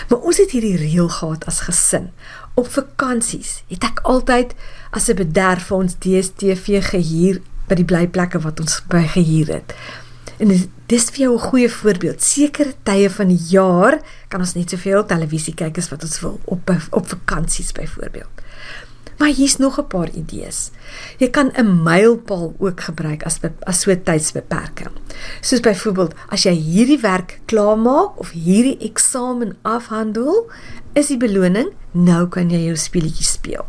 Maar 0.10 0.20
ons 0.20 0.38
het 0.38 0.51
hierdie 0.51 0.77
reël 0.77 1.10
gehad 1.10 1.46
as 1.46 1.60
gesin. 1.67 2.10
Op 2.53 2.67
vakansies 2.72 3.63
het 3.67 3.84
ek 3.84 4.00
altyd 4.03 4.55
as 4.91 5.10
'n 5.10 5.15
bederf 5.15 5.67
vir 5.70 5.77
ons 5.77 5.96
DStv 6.00 6.82
gehuur 6.89 7.41
by 7.67 7.75
die 7.75 7.86
blyplekke 7.86 8.39
wat 8.39 8.60
ons 8.60 8.82
by 8.88 9.05
gehuur 9.08 9.48
het. 9.48 9.75
En 10.39 10.48
dis, 10.48 10.67
dis 10.88 11.10
vir 11.10 11.25
jou 11.25 11.34
'n 11.36 11.48
goeie 11.50 11.70
voorbeeld. 11.70 12.22
Sekere 12.22 12.74
tye 12.84 13.10
van 13.10 13.27
die 13.27 13.44
jaar 13.50 14.00
kan 14.27 14.39
ons 14.39 14.54
net 14.54 14.70
soveel 14.70 15.06
televisie 15.06 15.54
kyk 15.54 15.77
as 15.77 15.89
wat 15.89 16.04
ons 16.04 16.20
wil 16.20 16.39
op 16.46 16.72
op 16.92 17.08
vakansies 17.08 17.72
byvoorbeeld. 17.72 18.30
Maar 19.18 19.27
hier's 19.27 19.58
nog 19.58 19.80
'n 19.80 19.88
paar 19.88 20.10
idees. 20.10 20.72
Jy 21.18 21.30
kan 21.30 21.51
'n 21.54 21.84
mylpaal 21.84 22.56
ook 22.58 22.82
gebruik 22.82 23.24
as 23.24 23.39
as 23.60 23.82
so 23.82 23.96
tydsbeperking. 24.04 24.92
Soos 25.42 25.60
byvoorbeeld, 25.60 26.13
as 26.27 26.44
jy 26.44 26.54
hierdie 26.54 27.00
werk 27.00 27.39
klaarmaak 27.46 28.20
of 28.20 28.32
hierdie 28.32 28.77
eksamen 28.77 29.58
afhandel, 29.62 30.51
is 30.94 31.08
die 31.08 31.18
beloning 31.18 31.70
nou 31.92 32.27
kan 32.27 32.50
jy 32.50 32.65
jou 32.65 32.75
speletjie 32.75 33.25
speel. 33.25 33.65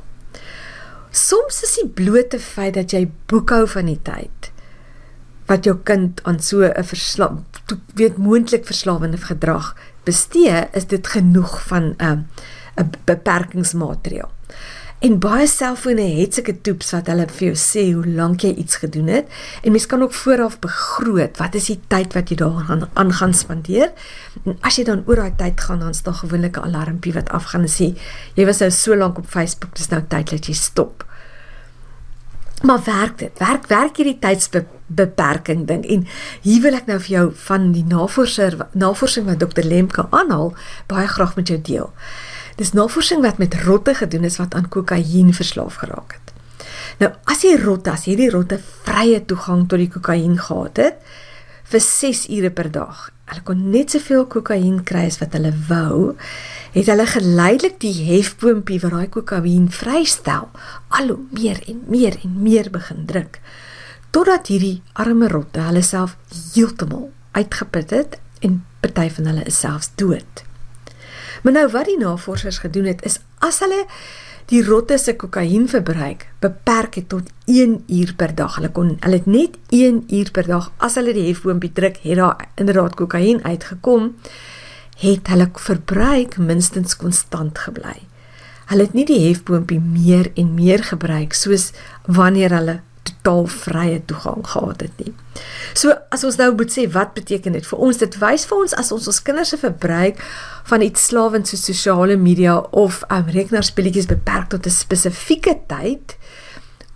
Soms 1.10 1.62
is 1.62 1.74
die 1.74 1.88
blote 1.88 2.38
feit 2.38 2.74
dat 2.74 2.90
jy 2.90 3.10
boekhou 3.26 3.68
van 3.68 3.86
die 3.86 4.00
tyd 4.02 4.52
wat 5.46 5.64
jou 5.64 5.76
kind 5.82 6.20
aan 6.24 6.40
so 6.40 6.62
'n 6.62 6.84
verslaaf 6.84 7.32
weet 7.94 8.16
moontlik 8.16 8.66
verslawende 8.66 9.16
gedrag 9.18 9.74
bestee, 10.04 10.68
is 10.72 10.86
dit 10.86 11.06
genoeg 11.06 11.62
van 11.66 11.94
'n 11.98 12.02
uh, 12.02 12.18
'n 12.76 12.90
beperkingsmateriaal. 13.04 14.30
En 15.04 15.18
baie 15.20 15.44
selfone 15.46 16.04
het 16.16 16.34
sulke 16.38 16.54
toeps 16.64 16.94
wat 16.94 17.06
hulle 17.12 17.26
vir 17.28 17.44
jou 17.50 17.56
sê 17.60 17.82
hoe 17.92 18.06
lank 18.16 18.46
jy 18.46 18.54
iets 18.62 18.78
gedoen 18.80 19.10
het 19.12 19.28
en 19.62 19.74
mens 19.74 19.86
kan 19.86 20.02
ook 20.02 20.14
vooraf 20.16 20.56
begroot 20.64 21.36
wat 21.36 21.54
is 21.54 21.68
die 21.68 21.80
tyd 21.92 22.16
wat 22.16 22.32
jy 22.32 22.38
daaraan 22.40 22.86
aan 22.94 23.12
gaan 23.12 23.34
spandeer. 23.36 23.92
En 24.44 24.56
as 24.64 24.80
jy 24.80 24.86
dan 24.88 25.04
oor 25.06 25.20
daai 25.20 25.36
tyd 25.36 25.60
gaan 25.60 25.84
dan 25.84 25.94
staan 25.94 26.16
gewoonlik 26.22 26.56
'n 26.56 26.72
alarmpie 26.72 27.12
wat 27.12 27.28
afgaan 27.28 27.68
en 27.68 27.74
sê 27.76 27.92
jy 28.34 28.46
was 28.46 28.58
nou 28.58 28.70
so 28.70 28.96
lank 28.96 29.18
op 29.18 29.26
Facebook, 29.28 29.76
dis 29.76 29.88
nou 29.88 30.02
tyd 30.08 30.30
dat 30.30 30.46
jy 30.46 30.54
stop. 30.54 31.05
Maar 32.62 32.80
werk 32.84 33.18
dit? 33.18 33.38
Werk 33.38 33.66
werk 33.66 33.96
hierdie 33.96 34.18
tydsbeperking 34.18 35.66
ding 35.66 35.84
en 35.84 36.06
hier 36.42 36.62
wil 36.64 36.78
ek 36.78 36.86
nou 36.88 36.96
vir 37.02 37.12
jou 37.12 37.26
van 37.46 37.68
die 37.74 37.84
navorser 37.84 38.56
navorsing 38.72 39.26
wat 39.28 39.42
Dr 39.42 39.66
Lemke 39.66 40.06
aanhaal 40.10 40.54
baie 40.88 41.08
graag 41.10 41.36
met 41.36 41.52
jou 41.52 41.60
deel. 41.60 41.90
Dis 42.56 42.72
navorsing 42.72 43.20
wat 43.20 43.38
met 43.38 43.58
rotte 43.66 43.94
gedoen 43.94 44.24
is 44.24 44.38
wat 44.40 44.54
aan 44.54 44.68
kokain 44.72 45.34
verslaaf 45.36 45.82
geraak 45.82 46.16
het. 46.16 46.32
Nou, 46.98 47.10
as 47.28 47.42
die 47.44 47.56
rotte, 47.60 47.92
as 47.92 48.06
hierdie 48.08 48.30
rotte 48.32 48.56
vrye 48.86 49.20
toegang 49.28 49.66
tot 49.68 49.82
die 49.82 49.92
kokain 49.92 50.38
gehad 50.40 50.80
het 50.80 51.02
vir 51.66 51.82
6 51.82 52.28
ure 52.32 52.50
per 52.54 52.70
dag, 52.72 53.08
hulle 53.26 53.42
kon 53.44 53.64
net 53.72 53.92
soveel 53.92 54.24
kokain 54.30 54.80
kry 54.86 55.04
as 55.10 55.18
wat 55.20 55.34
hulle 55.36 55.52
wou, 55.68 56.14
het 56.76 56.90
hulle 56.92 57.06
geleidelik 57.08 57.78
die 57.80 57.94
hefboompie 58.10 58.80
wat 58.82 58.92
daai 58.92 59.08
kokain 59.08 59.70
vrystel, 59.72 60.50
al 60.92 61.08
hoe 61.08 61.22
meer 61.32 61.62
en 61.68 61.80
meer 61.88 62.18
en 62.22 62.36
meer 62.42 62.68
begin 62.70 63.06
druk 63.08 63.40
totdat 64.16 64.48
hierdie 64.48 64.80
arme 64.96 65.28
rotte 65.28 65.60
hulle 65.60 65.82
self 65.84 66.14
heeltemal 66.54 67.10
uitgeput 67.36 67.90
het 67.92 68.14
en 68.46 68.62
party 68.80 69.10
van 69.12 69.26
hulle 69.28 69.42
is 69.50 69.58
selfs 69.60 69.90
dood. 70.00 70.44
Maar 71.44 71.52
nou 71.52 71.66
wat 71.74 71.90
die 71.90 71.98
navorsers 72.00 72.62
gedoen 72.62 72.88
het 72.88 73.04
is 73.04 73.18
as 73.44 73.60
hulle 73.60 73.82
die 74.48 74.62
rotte 74.64 74.96
se 75.02 75.12
kokainverbruik 75.20 76.24
beperk 76.40 76.96
het 77.00 77.08
tot 77.12 77.28
1 77.44 77.82
uur 77.92 78.14
per 78.16 78.32
dag. 78.38 78.56
Hulle 78.56 78.70
kon 78.72 78.94
hulle 78.94 79.20
het 79.20 79.26
net 79.26 79.58
1 79.74 80.04
uur 80.08 80.30
per 80.32 80.48
dag 80.48 80.70
as 80.80 80.96
hulle 80.96 81.12
die 81.12 81.26
hefboompie 81.28 81.72
druk, 81.76 81.98
het 82.02 82.16
daar 82.16 82.48
inderdaad 82.54 82.96
kokain 82.96 83.44
uitgekom, 83.44 84.14
het 85.02 85.28
hulle 85.28 85.50
verbruik 85.52 86.36
minstens 86.36 86.96
konstant 86.96 87.58
gebly. 87.58 88.00
Hulle 88.70 88.88
het 88.88 88.96
nie 88.98 89.06
die 89.06 89.20
hefboompie 89.28 89.80
meer 89.80 90.32
en 90.34 90.54
meer 90.56 90.82
gebruik 90.82 91.36
soos 91.36 91.70
wanneer 92.06 92.54
hulle 92.56 92.80
totaal 93.06 93.46
vrye 93.46 94.00
toegang 94.10 94.42
gehad 94.46 94.80
het 94.80 95.02
nie. 95.02 95.12
So 95.74 95.94
as 96.14 96.24
ons 96.26 96.38
nou 96.40 96.50
moet 96.56 96.72
sê 96.72 96.86
wat 96.90 97.14
beteken 97.14 97.54
dit 97.58 97.66
vir 97.66 97.82
ons? 97.86 98.00
Dit 98.00 98.18
wys 98.22 98.46
vir 98.48 98.64
ons 98.64 98.74
as 98.74 98.90
ons 98.94 99.06
ons 99.12 99.22
kinders 99.22 99.52
se 99.54 99.60
verbruik 99.60 100.22
van 100.70 100.82
iets 100.82 101.06
slawend 101.10 101.50
so 101.50 101.60
sosiale 101.60 102.16
media 102.16 102.58
of 102.72 103.02
um, 103.10 103.28
rekenaarspelletjies 103.36 104.10
beperk 104.10 104.50
tot 104.54 104.66
'n 104.66 104.74
spesifieke 104.74 105.58
tyd, 105.70 106.16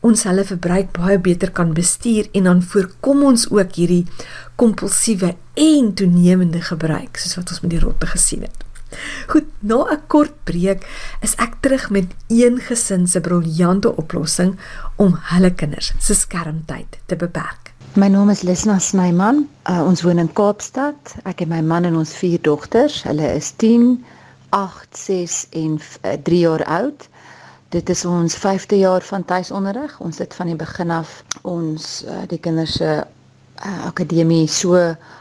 ons 0.00 0.24
hulle 0.24 0.44
verbruik 0.48 0.92
baie 0.96 1.18
beter 1.18 1.52
kan 1.52 1.74
bestuur 1.76 2.28
en 2.32 2.48
dan 2.48 2.62
voorkom 2.62 3.24
ons 3.32 3.46
ook 3.50 3.76
hierdie 3.76 4.06
kompulsiewe 4.60 5.34
en 5.54 5.92
toenemende 5.94 6.62
gebruik 6.64 7.20
soos 7.20 7.36
wat 7.36 7.52
ons 7.54 7.62
met 7.64 7.74
die 7.76 7.82
rotte 7.84 8.08
gesien 8.10 8.46
het. 8.48 8.64
Goed, 9.30 9.46
na 9.60 9.86
'n 9.92 10.02
kort 10.06 10.34
breek 10.44 10.86
is 11.22 11.34
ek 11.38 11.60
terug 11.60 11.90
met 11.90 12.06
een 12.28 12.58
gesin 12.58 13.06
se 13.06 13.20
briljante 13.20 13.96
oplossing 13.96 14.58
om 14.96 15.18
hulle 15.32 15.54
kinders 15.54 15.92
se 15.98 16.14
skermtyd 16.14 16.98
te 17.06 17.16
beperk. 17.16 17.70
My 17.94 18.08
naam 18.08 18.30
is 18.30 18.42
Lesna 18.42 18.78
Snyman. 18.78 19.48
Uh, 19.66 19.82
ons 19.86 20.02
woon 20.02 20.18
in 20.18 20.32
Kaapstad. 20.32 21.16
Ek 21.24 21.40
en 21.40 21.48
my 21.48 21.60
man 21.60 21.84
en 21.84 21.96
ons 21.96 22.12
vier 22.14 22.38
dogters. 22.42 23.02
Hulle 23.02 23.34
is 23.34 23.50
10, 23.56 24.04
8, 24.50 24.98
6 24.98 25.46
en 25.50 25.80
uh, 26.04 26.12
3 26.22 26.38
jaar 26.38 26.64
oud. 26.64 27.08
Dit 27.70 27.88
is 27.88 28.00
ons 28.04 28.34
5de 28.34 28.76
jaar 28.76 29.02
van 29.06 29.24
tuisonderrig. 29.24 29.92
Ons 30.02 30.18
het 30.18 30.34
van 30.34 30.48
die 30.50 30.56
begin 30.58 30.90
af 30.90 31.10
ons 31.46 32.02
uh, 32.02 32.16
die 32.26 32.38
kinders 32.42 32.72
se 32.80 32.88
uh, 32.98 33.84
akademie 33.86 34.48
so 34.50 34.80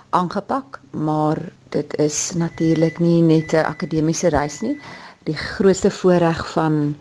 aangepak, 0.10 0.80
maar 0.90 1.38
dit 1.70 1.94
is 2.02 2.32
natuurlik 2.42 2.98
nie 3.00 3.22
net 3.22 3.54
'n 3.54 3.70
akademiese 3.70 4.32
reis 4.34 4.62
nie. 4.66 4.80
Die 5.30 5.38
grootste 5.38 5.92
voorreg 5.92 6.42
van 6.52 6.98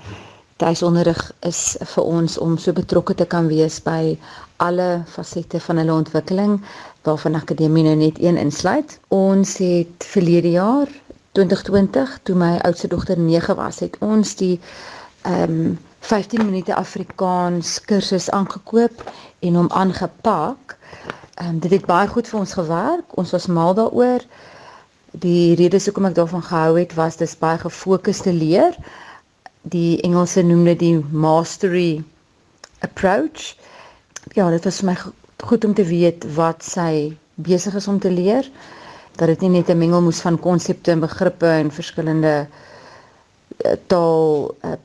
tuisonderrig 0.56 1.32
is 1.40 1.78
vir 1.94 2.04
ons 2.04 2.38
om 2.38 2.58
so 2.58 2.72
betrokke 2.72 3.14
te 3.14 3.24
kan 3.24 3.48
wees 3.48 3.80
by 3.82 4.18
alle 4.56 5.02
fasette 5.06 5.60
van 5.60 5.76
hulle 5.76 5.96
ontwikkeling 5.96 6.60
waarvan 7.08 7.40
akademie 7.40 7.84
nou 7.88 7.96
net 7.96 8.20
een 8.20 8.36
insluit. 8.36 9.00
Ons 9.08 9.56
het 9.56 10.04
verlede 10.12 10.50
jaar 10.50 10.88
2020 11.32 12.18
toe 12.22 12.36
my 12.36 12.58
oudste 12.68 12.88
dogter 12.88 13.18
9 13.18 13.56
was, 13.56 13.80
het 13.80 13.96
ons 14.00 14.36
die 14.36 14.60
ehm 15.28 15.50
um, 15.50 15.78
15 16.00 16.44
minute 16.44 16.74
Afrikaans 16.74 17.80
kursus 17.84 18.30
aangekoop 18.30 19.02
en 19.38 19.54
hom 19.54 19.70
aangepak. 19.70 20.76
Ehm 21.34 21.48
um, 21.48 21.58
dit 21.58 21.70
het 21.70 21.86
baie 21.86 22.08
goed 22.08 22.28
vir 22.28 22.38
ons 22.38 22.52
gewerk. 22.52 23.16
Ons 23.16 23.30
was 23.36 23.46
mal 23.46 23.74
daaroor. 23.74 24.24
Die 25.12 25.54
rede 25.54 25.80
hoekom 25.84 26.08
ek 26.08 26.14
daarvan 26.14 26.42
gehou 26.42 26.78
het 26.78 26.94
was 26.94 27.20
dis 27.20 27.36
baie 27.38 27.58
gefokusde 27.58 28.32
leer. 28.32 28.76
Die 29.62 30.00
Engelse 30.00 30.42
noem 30.42 30.64
dit 30.64 30.78
die 30.78 30.98
mastery 31.10 32.02
approach. 32.80 33.56
Ja, 34.32 34.48
dit 34.50 34.64
was 34.64 34.80
vir 34.80 34.92
my 34.92 34.96
goed 35.44 35.64
om 35.64 35.74
te 35.74 35.84
weet 35.84 36.24
wat 36.34 36.64
sy 36.64 37.16
besig 37.34 37.74
is 37.74 37.88
om 37.88 37.98
te 37.98 38.10
leer. 38.10 38.48
Dat 39.16 39.28
dit 39.28 39.40
nie 39.40 39.60
net 39.60 39.68
'n 39.68 39.78
mengelmoes 39.78 40.20
van 40.20 40.38
konsepte 40.38 40.90
en 40.90 41.00
begrippe 41.00 41.46
en 41.46 41.70
verskillende 41.70 42.46
uh, 43.64 43.72
taal 43.86 44.54
uh, 44.64 44.78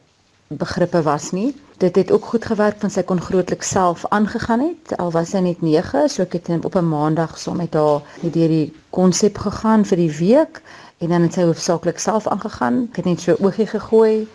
begrippe 0.48 1.02
was 1.02 1.32
nie. 1.32 1.56
Dit 1.78 1.96
het 1.96 2.12
ook 2.12 2.26
goed 2.26 2.46
gewerk 2.46 2.82
want 2.82 2.94
sy 2.94 3.04
kon 3.04 3.22
grootliks 3.22 3.70
self 3.70 4.06
aangegaan 4.10 4.60
het. 4.60 4.98
Al 4.98 5.12
was 5.12 5.30
sy 5.34 5.42
net 5.44 5.62
9 5.62 6.10
so 6.10 6.24
ek 6.24 6.34
het 6.34 6.66
op 6.66 6.76
'n 6.76 6.88
maandag 6.88 7.38
saam 7.38 7.58
met 7.58 7.74
haar 7.74 8.02
deur 8.22 8.48
die 8.48 8.74
konsep 8.90 9.38
gegaan 9.38 9.86
vir 9.86 9.98
die 9.98 10.12
week 10.18 10.62
en 10.98 11.10
dan 11.10 11.22
het 11.22 11.34
sy 11.34 11.44
hoofsaaklik 11.44 12.00
self 12.00 12.28
aangegaan. 12.28 12.88
Ek 12.92 12.96
het 12.96 13.06
net 13.06 13.22
so 13.22 13.36
oogie 13.40 13.68
gegooi 13.68 14.28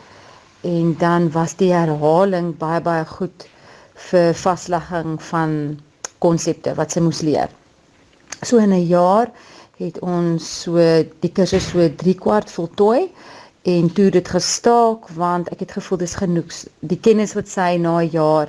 en 0.60 0.96
dan 0.98 1.30
was 1.30 1.56
die 1.56 1.72
herhaling 1.72 2.56
baie 2.58 2.80
baie 2.80 3.04
goed 3.04 3.46
vir 3.94 4.34
vaslegging 4.34 5.22
van 5.22 5.80
konsepte 6.18 6.74
wat 6.74 6.92
sy 6.92 7.00
moes 7.00 7.20
leer. 7.20 7.48
So 8.42 8.58
in 8.58 8.72
'n 8.72 8.86
jaar 8.86 9.30
het 9.78 9.98
ons 9.98 10.62
so 10.62 10.76
die 11.20 11.32
kursus 11.32 11.68
so 11.70 11.88
3 11.96 12.14
kwart 12.14 12.50
voltooi 12.50 13.10
en 13.68 13.92
toe 13.92 14.10
dit 14.10 14.28
gestaak 14.28 15.08
want 15.16 15.48
ek 15.52 15.60
het 15.64 15.72
gevoel 15.76 15.98
dis 16.00 16.14
genoeg 16.20 16.52
die 16.92 17.00
kennis 17.06 17.34
wat 17.36 17.50
sy 17.52 17.76
na 17.76 17.98
'n 18.00 18.08
jaar 18.12 18.48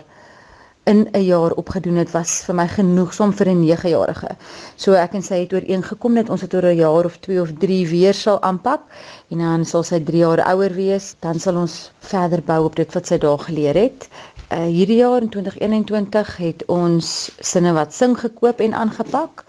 in 0.91 1.07
'n 1.13 1.25
jaar 1.25 1.51
opgedoen 1.61 1.97
het 2.01 2.11
was 2.11 2.31
vir 2.45 2.55
my 2.55 2.67
genoegsom 2.67 3.33
vir 3.33 3.47
'n 3.49 3.59
9-jarige. 3.63 4.29
So 4.75 4.93
ek 4.93 5.13
en 5.13 5.23
sy 5.23 5.39
het 5.41 5.53
ooreengekom 5.53 6.15
dat 6.15 6.29
ons 6.29 6.41
dit 6.41 6.53
oor 6.53 6.65
'n 6.65 6.75
jaar 6.75 7.05
of 7.05 7.17
2 7.17 7.41
of 7.41 7.51
3 7.59 7.87
weer 7.89 8.13
sal 8.13 8.41
aanpak 8.41 8.81
en 9.29 9.37
dan 9.37 9.65
sal 9.65 9.83
sy 9.83 9.99
3 9.99 10.17
jaar 10.17 10.41
ouer 10.53 10.73
wees, 10.73 11.15
dan 11.19 11.39
sal 11.39 11.55
ons 11.55 11.91
verder 11.99 12.41
bou 12.41 12.63
op 12.63 12.75
dit 12.75 12.93
wat 12.93 13.07
sy 13.07 13.17
daar 13.17 13.39
geleer 13.39 13.75
het. 13.75 14.07
Uh 14.51 14.65
hierdie 14.77 14.97
jaar 14.97 15.21
in 15.21 15.29
2021 15.29 16.37
het 16.37 16.65
ons 16.65 17.31
sinne 17.39 17.73
wat 17.73 17.93
sing 17.93 18.17
gekoop 18.19 18.59
en 18.59 18.73
aangepak. 18.73 19.45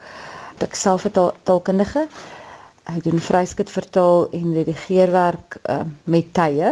Ek 0.59 0.75
self 0.75 1.05
'n 1.05 1.33
taalkundige 1.43 2.09
Ek 2.91 3.03
doen 3.05 3.21
vryskut 3.23 3.71
vertaal 3.71 4.29
en 4.35 4.53
redigeerwerk 4.57 5.57
uh, 5.71 5.83
met 6.05 6.33
tye. 6.35 6.71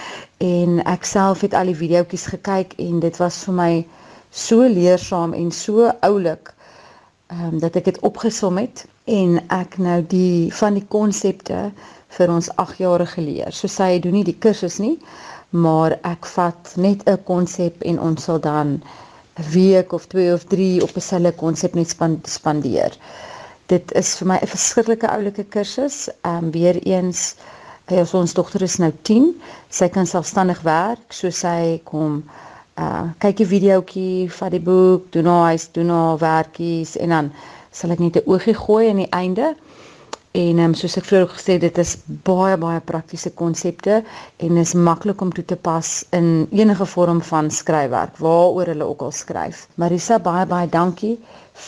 en 0.56 0.82
ek 0.84 1.04
self 1.08 1.40
het 1.46 1.54
al 1.58 1.70
die 1.72 1.78
videoetjies 1.78 2.26
gekyk 2.34 2.76
en 2.86 3.00
dit 3.00 3.16
was 3.22 3.38
vir 3.46 3.56
my 3.60 3.72
so 4.30 4.66
leersaam 4.68 5.32
en 5.34 5.50
so 5.50 5.88
oulik 6.08 6.52
ehm 7.32 7.54
um, 7.54 7.58
dat 7.62 7.76
ek 7.80 7.88
dit 7.90 7.98
opgesom 8.06 8.60
het 8.60 8.84
en 9.10 9.40
ek 9.54 9.78
nou 9.82 9.98
die 10.06 10.52
van 10.54 10.76
die 10.78 10.84
konsepte 10.94 11.70
vir 12.18 12.32
ons 12.34 12.50
8-jarige 12.62 13.24
leer. 13.24 13.50
So 13.52 13.66
sy 13.66 13.96
doen 14.02 14.14
nie 14.18 14.26
die 14.28 14.38
kursus 14.46 14.78
nie, 14.82 14.94
maar 15.50 15.96
ek 16.06 16.28
vat 16.36 16.74
net 16.76 17.02
'n 17.08 17.18
konsep 17.24 17.82
en 17.82 17.98
ons 18.00 18.22
sal 18.28 18.38
dan 18.40 18.76
'n 19.38 19.48
week 19.52 19.92
of 19.92 20.06
2 20.06 20.32
of 20.34 20.44
3 20.44 20.82
op 20.82 20.96
'n 20.96 21.00
selle 21.00 21.32
konsep 21.32 21.74
net 21.74 21.96
spandeer. 22.36 22.92
Dit 23.66 23.92
is 23.92 24.16
vir 24.18 24.26
my 24.26 24.38
'n 24.42 24.46
verskriklike 24.46 25.08
oulike 25.08 25.44
kursus. 25.44 26.08
Ehm 26.22 26.44
um, 26.44 26.50
weer 26.50 26.76
eens 26.82 27.36
Ja, 27.86 28.02
ons 28.18 28.32
dogter 28.34 28.62
is 28.66 28.80
nou 28.82 28.88
10. 29.06 29.28
Sy 29.70 29.86
kan 29.94 30.08
selfstandig 30.10 30.58
werk, 30.66 31.12
so 31.14 31.30
sy 31.30 31.76
kom 31.86 32.16
uh 32.82 33.04
kyk 33.22 33.44
'n 33.44 33.50
videoetjie 33.52 34.26
van 34.38 34.50
die 34.50 34.60
boek, 34.60 35.04
doen 35.14 35.28
haar 35.30 35.52
huis, 35.52 35.68
doen 35.72 35.92
haar 35.94 36.18
werkies 36.18 36.96
en 36.96 37.14
dan 37.14 37.30
sal 37.70 37.94
ek 37.94 38.02
net 38.02 38.18
'n 38.18 38.26
oogie 38.26 38.56
gooi 38.58 38.90
aan 38.90 39.04
die 39.04 39.12
einde. 39.20 39.54
En 40.34 40.58
um, 40.58 40.74
soos 40.74 40.98
ek 40.98 41.06
vroeër 41.06 41.30
gesê 41.36 41.52
het, 41.52 41.60
dit 41.60 41.78
is 41.78 41.96
baie 42.26 42.58
baie 42.58 42.80
praktiese 42.80 43.30
konsepte 43.30 44.02
en 44.36 44.56
is 44.56 44.74
maklik 44.74 45.20
om 45.22 45.30
toe 45.32 45.44
te 45.44 45.56
pas 45.56 46.04
in 46.10 46.48
enige 46.50 46.86
vorm 46.86 47.22
van 47.22 47.50
skryfwerk 47.50 48.18
waaroor 48.18 48.66
hulle 48.66 48.84
ook 48.84 49.02
al 49.02 49.12
skryf. 49.12 49.68
Marisa, 49.76 50.18
baie 50.18 50.46
baie 50.46 50.68
dankie 50.68 51.18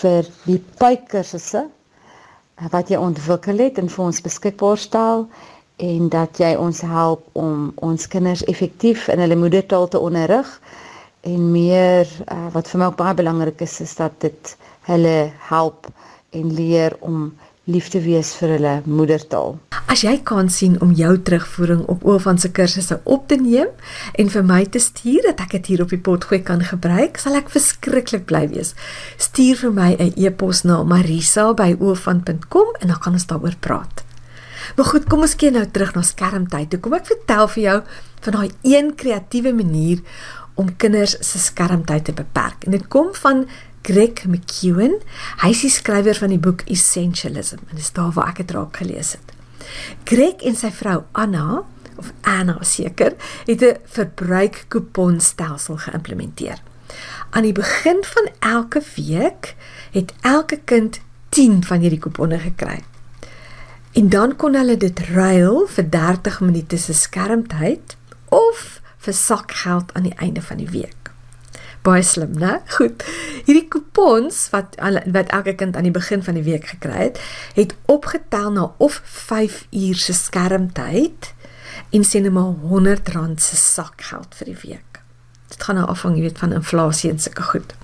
vir 0.03 0.27
die 0.51 0.63
pykursusse 0.83 1.69
wat 2.73 2.91
jy 2.91 2.99
ontwikkel 2.99 3.61
het 3.63 3.79
en 3.79 3.89
vir 3.93 4.05
ons 4.05 4.21
beskikbaar 4.25 4.79
stel 4.79 5.29
en 5.79 6.09
dat 6.11 6.41
jy 6.43 6.55
ons 6.59 6.81
help 6.81 7.27
om 7.39 7.69
ons 7.87 8.09
kinders 8.11 8.43
effektief 8.51 9.07
in 9.13 9.23
hulle 9.23 9.39
moedertaal 9.39 9.87
te 9.89 10.01
onderrig 10.03 10.49
en 11.29 11.51
meer 11.53 12.09
uh, 12.27 12.49
wat 12.55 12.71
vir 12.71 12.83
my 12.83 12.91
ook 12.91 12.99
baie 12.99 13.19
belangrik 13.21 13.63
is 13.67 13.79
is 13.85 13.95
dat 13.99 14.19
dit 14.25 14.57
hulle 14.91 15.31
help 15.51 15.87
en 16.35 16.53
leer 16.55 16.97
om 17.01 17.29
lief 17.69 17.91
te 17.93 18.01
wees 18.01 18.35
vir 18.41 18.57
hulle 18.57 18.79
moedertaal. 18.87 19.59
As 19.89 20.03
jy 20.05 20.19
kan 20.21 20.51
sien 20.53 20.75
om 20.85 20.91
jou 20.93 21.15
terugvoering 21.25 21.87
op 21.89 22.03
Oofan 22.05 22.37
se 22.39 22.51
kursusse 22.53 22.99
op 23.09 23.23
te 23.31 23.39
neem 23.41 23.71
en 24.21 24.29
vir 24.29 24.43
my 24.45 24.59
te 24.69 24.83
stuur 24.85 25.25
dat 25.31 25.41
ek 25.47 25.55
dit 25.57 25.71
hier 25.73 25.81
op 25.81 25.95
die 25.95 26.01
potgoed 26.05 26.45
kan 26.45 26.61
gebruik, 26.61 27.17
sal 27.17 27.39
ek 27.39 27.49
verskriklik 27.55 28.27
bly 28.29 28.43
wees. 28.53 28.75
Stuur 29.17 29.57
vir 29.63 29.73
my 29.73 29.97
'n 29.97 30.13
e-pos 30.17 30.63
na 30.65 30.83
marisa@oofan.com 30.83 32.69
en 32.81 32.87
dan 32.89 32.99
kan 33.01 33.13
ons 33.13 33.27
daaroor 33.27 33.57
praat. 33.61 34.05
Maar 34.77 34.87
goed, 34.87 35.09
kom 35.09 35.21
ons 35.21 35.37
kyk 35.37 35.53
nou 35.53 35.67
terug 35.67 35.95
na 35.95 36.03
skermtyd. 36.03 36.81
Kom 36.81 36.93
ek 36.93 37.07
vertel 37.07 37.49
vir 37.49 37.63
jou 37.63 37.83
van 38.21 38.33
daai 38.33 38.51
een 38.63 38.95
kreatiewe 38.95 39.53
manier 39.55 39.99
om 40.55 40.77
kinders 40.77 41.17
se 41.21 41.39
skermtyd 41.39 42.05
te 42.05 42.13
beperk. 42.13 42.65
En 42.67 42.71
dit 42.71 42.89
kom 42.89 43.15
van 43.15 43.47
Greg 43.83 44.27
McKeown. 44.27 45.01
Hy 45.43 45.51
is 45.51 45.61
die 45.61 45.71
skrywer 45.71 46.15
van 46.15 46.29
die 46.29 46.39
boek 46.39 46.61
Essentialism 46.67 47.59
en 47.71 47.77
dis 47.77 47.93
daar 47.93 48.13
waar 48.13 48.29
ek 48.29 48.37
dit 48.37 48.51
raak 48.51 48.77
gelees 48.77 49.13
het. 49.13 49.38
Greg 50.05 50.45
en 50.47 50.57
sy 50.57 50.71
vrou 50.71 51.03
Anna 51.13 51.63
of 51.99 52.13
Anna 52.21 52.59
seker 52.63 53.15
het 53.47 53.63
'n 53.63 53.77
verbruikkuponstelsel 53.85 55.77
geïmplementeer. 55.77 56.63
Aan 57.31 57.43
die 57.43 57.53
begin 57.53 58.05
van 58.05 58.29
elke 58.39 58.83
week 58.97 59.57
het 59.91 60.13
elke 60.21 60.61
kind 60.65 61.01
10 61.29 61.65
van 61.65 61.81
hierdie 61.81 61.99
kuponne 61.99 62.39
gekry. 62.39 62.83
En 63.93 64.09
dan 64.09 64.37
kon 64.37 64.55
hulle 64.55 64.77
dit 64.77 64.99
ruil 64.99 65.67
vir 65.67 65.91
30 65.91 66.41
minute 66.41 66.79
se 66.79 66.95
skermtyd 66.95 67.97
of 68.29 68.81
vir 68.97 69.15
sakgeld 69.15 69.95
aan 69.95 70.03
die 70.03 70.17
einde 70.17 70.43
van 70.43 70.57
die 70.57 70.71
week. 70.71 70.98
Baie 71.83 72.03
slim, 72.03 72.33
né? 72.39 72.61
Goed. 72.77 73.05
Hierdie 73.47 73.69
kupons 73.69 74.49
wat 74.51 74.77
wat 74.79 75.33
elke 75.35 75.55
kind 75.55 75.77
aan 75.77 75.89
die 75.89 75.95
begin 75.95 76.23
van 76.23 76.35
die 76.35 76.45
week 76.47 76.67
gekry 76.75 77.09
het, 77.09 77.21
het 77.55 77.75
opgetel 77.87 78.53
na 78.53 78.73
of 78.77 79.01
5 79.05 79.67
uur 79.71 79.97
se 79.97 80.13
skermtyd 80.13 81.33
en 81.91 82.05
sien 82.05 82.23
net 82.23 82.33
maar 82.33 82.55
R100 82.55 83.41
se 83.41 83.57
sakgeld 83.57 84.35
vir 84.35 84.53
die 84.53 84.61
week. 84.63 85.03
Dit 85.49 85.63
gaan 85.63 85.79
nou 85.81 85.87
afhang, 85.89 86.17
jy 86.19 86.29
weet, 86.29 86.39
van 86.39 86.53
inflasie 86.53 87.11
en 87.11 87.21
sulke 87.23 87.43
goed. 87.43 87.75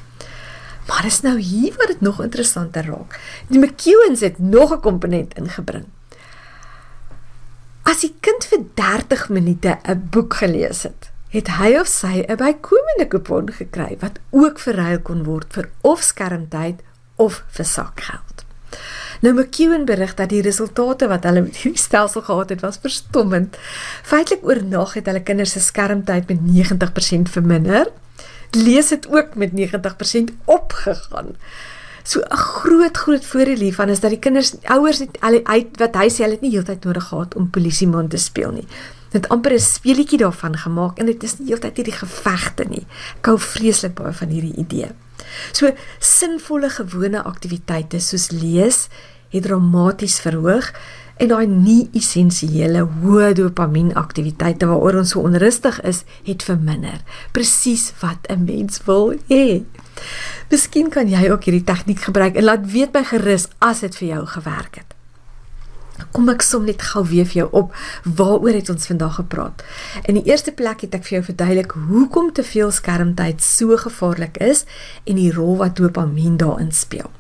Maar 0.89 1.07
is 1.09 1.23
nou 1.25 1.39
hier 1.41 1.73
wat 1.79 1.95
dit 1.95 2.01
nog 2.05 2.21
interessanter 2.23 2.85
raak. 2.85 3.17
Die 3.49 3.59
McEwens 3.59 4.21
het 4.21 4.39
nog 4.39 4.73
'n 4.73 4.81
komponent 4.81 5.35
ingebring. 5.35 5.87
As 7.83 8.01
die 8.01 8.15
kind 8.21 8.45
vir 8.45 8.61
30 8.75 9.29
minute 9.29 9.79
'n 9.83 10.09
boek 10.11 10.35
gelees 10.35 10.83
het, 10.83 11.11
het 11.35 11.51
hy 11.59 11.75
of 11.81 11.91
sy 11.91 12.23
'n 12.23 12.39
bykomende 12.39 13.07
kupon 13.11 13.51
gekry 13.53 13.97
wat 14.01 14.21
ook 14.31 14.59
verruil 14.59 15.01
kon 15.03 15.25
word 15.25 15.51
vir 15.53 15.69
of 15.83 16.03
skermtyd 16.03 16.81
of 17.17 17.43
vir 17.49 17.65
sakgeld. 17.65 18.45
Nou 19.21 19.35
McEwen 19.35 19.85
berig 19.85 20.15
dat 20.15 20.29
die 20.29 20.43
resultate 20.43 21.09
wat 21.09 21.25
hulle 21.25 21.43
met 21.47 21.57
hierdie 21.57 21.81
stelsel 21.81 22.23
gehad 22.23 22.49
het, 22.49 22.61
was 22.61 22.79
verstommend. 22.83 23.57
Feitelik 24.03 24.45
oornag 24.45 24.95
het 24.95 25.07
hulle 25.07 25.23
kinders 25.23 25.55
se 25.57 25.61
skermtyd 25.61 26.29
met 26.29 26.41
90% 26.43 27.31
verminder. 27.31 27.91
Lees 28.51 28.91
het 28.91 29.09
ook 29.09 29.35
met 29.35 29.53
90% 29.53 30.35
opgegaan. 30.45 31.35
So 32.05 32.21
'n 32.21 32.37
groot 32.37 32.97
groot 32.97 33.25
voordeel 33.25 33.59
hiervan 33.59 33.89
is 33.89 34.01
dat 34.01 34.11
die 34.11 34.19
kinders 34.19 34.55
ouers 34.63 34.99
net 34.99 35.21
al 35.21 35.41
uit 35.45 35.79
wat 35.79 35.95
hy 35.95 36.09
sê 36.11 36.23
hulle 36.23 36.37
het 36.37 36.41
nie 36.41 36.51
heeltyd 36.51 36.85
nodig 36.85 37.05
gehad 37.05 37.35
om 37.35 37.51
polisieman 37.51 38.09
te 38.09 38.17
speel 38.17 38.51
nie. 38.51 38.67
Dit 39.15 39.29
amper 39.31 39.55
'n 39.55 39.61
speletjie 39.61 40.19
daarvan 40.19 40.57
gemaak 40.59 40.99
en 40.99 41.07
dit 41.07 41.23
is 41.23 41.39
nie 41.39 41.49
heeltyd 41.49 41.77
hierdie 41.77 41.99
gevegte 42.03 42.65
nie. 42.69 42.87
Ek 43.23 43.27
hou 43.27 43.39
vreeslik 43.39 43.95
baie 43.95 44.13
van 44.13 44.29
hierdie 44.29 44.57
idee. 44.57 44.91
So 45.53 45.71
sinvolle 45.99 46.71
gewone 46.71 47.23
aktiwiteite 47.23 48.01
soos 48.01 48.31
lees 48.31 48.89
het 49.31 49.43
dramaties 49.43 50.21
verhoog 50.21 50.73
en 51.17 51.29
daai 51.31 51.47
nie 51.47 51.89
essensiële 51.95 52.83
hoë 53.03 53.33
dopamien 53.39 53.93
aktiwiteite 53.95 54.67
waaroor 54.67 54.99
ons 55.03 55.15
so 55.15 55.21
onrustig 55.21 55.81
is, 55.87 56.03
het 56.27 56.43
verminder. 56.43 57.03
Presies 57.33 57.93
wat 58.01 58.27
'n 58.29 58.45
mens 58.45 58.81
wil 58.87 59.15
hê. 59.31 59.63
Miskien 60.51 60.91
kan 60.91 61.09
jy 61.09 61.31
ook 61.31 61.45
hierdie 61.45 61.65
tegniek 61.65 62.01
gebruik 62.01 62.35
en 62.35 62.45
laat 62.45 62.71
weet 62.71 62.93
by 62.93 63.03
gerus 63.03 63.49
as 63.59 63.81
dit 63.81 63.97
vir 63.97 64.09
jou 64.09 64.27
gewerk 64.27 64.75
het. 64.75 64.94
Kom 66.13 66.29
ek 66.29 66.43
som 66.43 66.65
net 66.69 66.83
gou 66.83 67.05
weer 67.09 67.27
vir 67.27 67.45
jou 67.45 67.49
op 67.63 67.75
waaroor 68.05 68.57
het 68.57 68.71
ons 68.73 68.87
vandag 68.87 69.15
gepraat. 69.21 69.65
In 70.05 70.19
die 70.21 70.27
eerste 70.29 70.53
plek 70.53 70.85
het 70.87 70.95
ek 70.95 71.07
vir 71.09 71.19
jou 71.19 71.25
verduidelik 71.31 71.77
hoekom 71.89 72.33
te 72.33 72.45
veel 72.45 72.73
skermtyd 72.75 73.43
so 73.43 73.77
gevaarlik 73.77 74.37
is 74.45 74.65
en 75.05 75.21
die 75.21 75.33
rol 75.33 75.57
wat 75.63 75.77
dopamien 75.77 76.37
daarin 76.37 76.73
speel. 76.73 77.11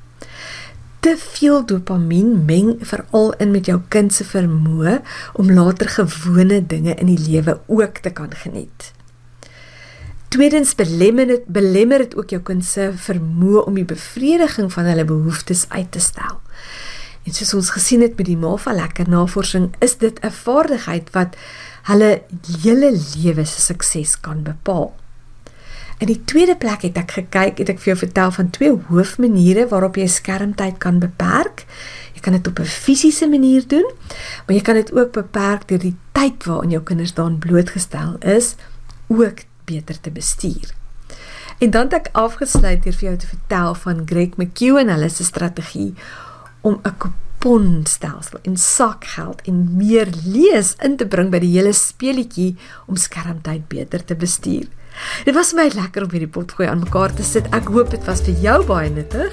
Te 1.04 1.16
veel 1.20 1.64
dopamien 1.68 2.44
meng 2.48 2.78
veral 2.80 3.34
in 3.38 3.50
met 3.52 3.66
jou 3.68 3.80
kind 3.92 4.12
se 4.12 4.24
vermoë 4.24 5.00
om 5.36 5.50
later 5.52 5.90
gewone 5.98 6.62
dinge 6.66 6.94
in 6.94 7.10
die 7.12 7.20
lewe 7.20 7.58
ook 7.66 8.00
te 8.04 8.10
kan 8.10 8.32
geniet. 8.32 8.92
Tweedens 10.34 10.72
belemmer 10.74 11.28
dit 11.28 11.44
belemmer 11.46 12.02
dit 12.02 12.16
ook 12.16 12.32
jou 12.32 12.40
kind 12.42 12.64
se 12.66 12.88
vermoë 12.98 13.66
om 13.68 13.76
die 13.78 13.86
bevrediging 13.86 14.72
van 14.72 14.88
hulle 14.88 15.04
behoeftes 15.06 15.66
uit 15.68 15.92
te 15.94 16.00
stel. 16.02 16.40
En 17.24 17.32
soos 17.32 17.54
ons 17.54 17.70
gesien 17.70 18.02
het 18.04 18.16
met 18.16 18.26
die 18.28 18.36
MAFA 18.36 18.74
lekker 18.76 19.08
navorsing, 19.08 19.70
is 19.80 19.96
dit 19.96 20.20
'n 20.20 20.30
vaardigheid 20.30 21.10
wat 21.12 21.36
hulle 21.82 22.22
hele 22.62 22.90
lewe 23.16 23.44
se 23.44 23.60
sukses 23.60 24.20
kan 24.20 24.42
bepaal. 24.42 24.94
In 25.98 26.06
die 26.06 26.24
tweede 26.24 26.56
plek 26.56 26.82
het 26.82 26.96
ek 26.96 27.10
gekyk, 27.10 27.58
het 27.58 27.68
ek 27.68 27.78
vir 27.78 27.94
jou 27.94 27.98
vertel 27.98 28.30
van 28.30 28.50
twee 28.50 28.72
hoofmaniere 28.88 29.68
waarop 29.70 29.96
jy 29.96 30.06
skermtyd 30.06 30.78
kan 30.82 30.98
beperk. 30.98 31.64
Jy 32.14 32.20
kan 32.20 32.32
dit 32.32 32.46
op 32.46 32.58
'n 32.58 32.64
fisiese 32.64 33.28
manier 33.28 33.62
doen, 33.66 33.86
maar 34.46 34.56
jy 34.56 34.62
kan 34.62 34.74
dit 34.74 34.92
ook 34.92 35.12
beperk 35.12 35.68
deur 35.68 35.78
die 35.78 35.96
tyd 36.12 36.44
waarin 36.44 36.70
jou 36.70 36.82
kinders 36.82 37.14
daaraan 37.14 37.38
blootgestel 37.38 38.16
is, 38.20 38.54
ook 39.06 39.38
beter 39.64 40.00
te 40.00 40.10
bestuur. 40.10 40.74
En 41.58 41.70
dan 41.70 41.82
het 41.82 41.92
ek 41.92 42.08
afgesluit 42.12 42.82
deur 42.82 42.92
vir 42.92 43.08
jou 43.08 43.16
te 43.16 43.26
vertel 43.26 43.74
van 43.74 44.02
Greg 44.06 44.36
McKeown 44.36 44.88
hulle 44.88 45.08
se 45.08 45.24
strategie 45.24 45.94
om 46.64 46.80
'n 46.82 46.96
kuponstelsel 46.98 48.38
en 48.42 48.56
sakgeld 48.56 49.42
en 49.44 49.76
meer 49.76 50.08
lees 50.24 50.74
in 50.80 50.96
te 50.96 51.06
bring 51.06 51.30
by 51.30 51.38
die 51.38 51.52
hele 51.56 51.72
speletjie 51.72 52.56
om 52.86 52.96
skermtyd 52.96 53.68
beter 53.68 54.04
te 54.04 54.14
bestuur. 54.14 54.66
Dit 55.24 55.34
was 55.34 55.52
my 55.52 55.68
lekker 55.74 56.02
om 56.06 56.10
hierdie 56.10 56.30
potgooi 56.30 56.68
aan 56.68 56.84
mekaar 56.86 57.14
te 57.14 57.22
sit. 57.26 57.46
Ek 57.52 57.68
hoop 57.68 57.90
dit 57.90 58.04
was 58.04 58.22
vir 58.24 58.34
jou 58.40 58.64
baie 58.64 58.90
nuttig 58.90 59.32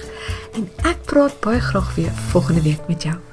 en 0.53 0.69
ek 0.83 1.05
praat 1.05 1.39
baie 1.41 1.59
graag 1.59 1.95
weer 1.95 2.11
volgende 2.31 2.61
week 2.61 2.87
met 2.87 3.03
jou. 3.03 3.30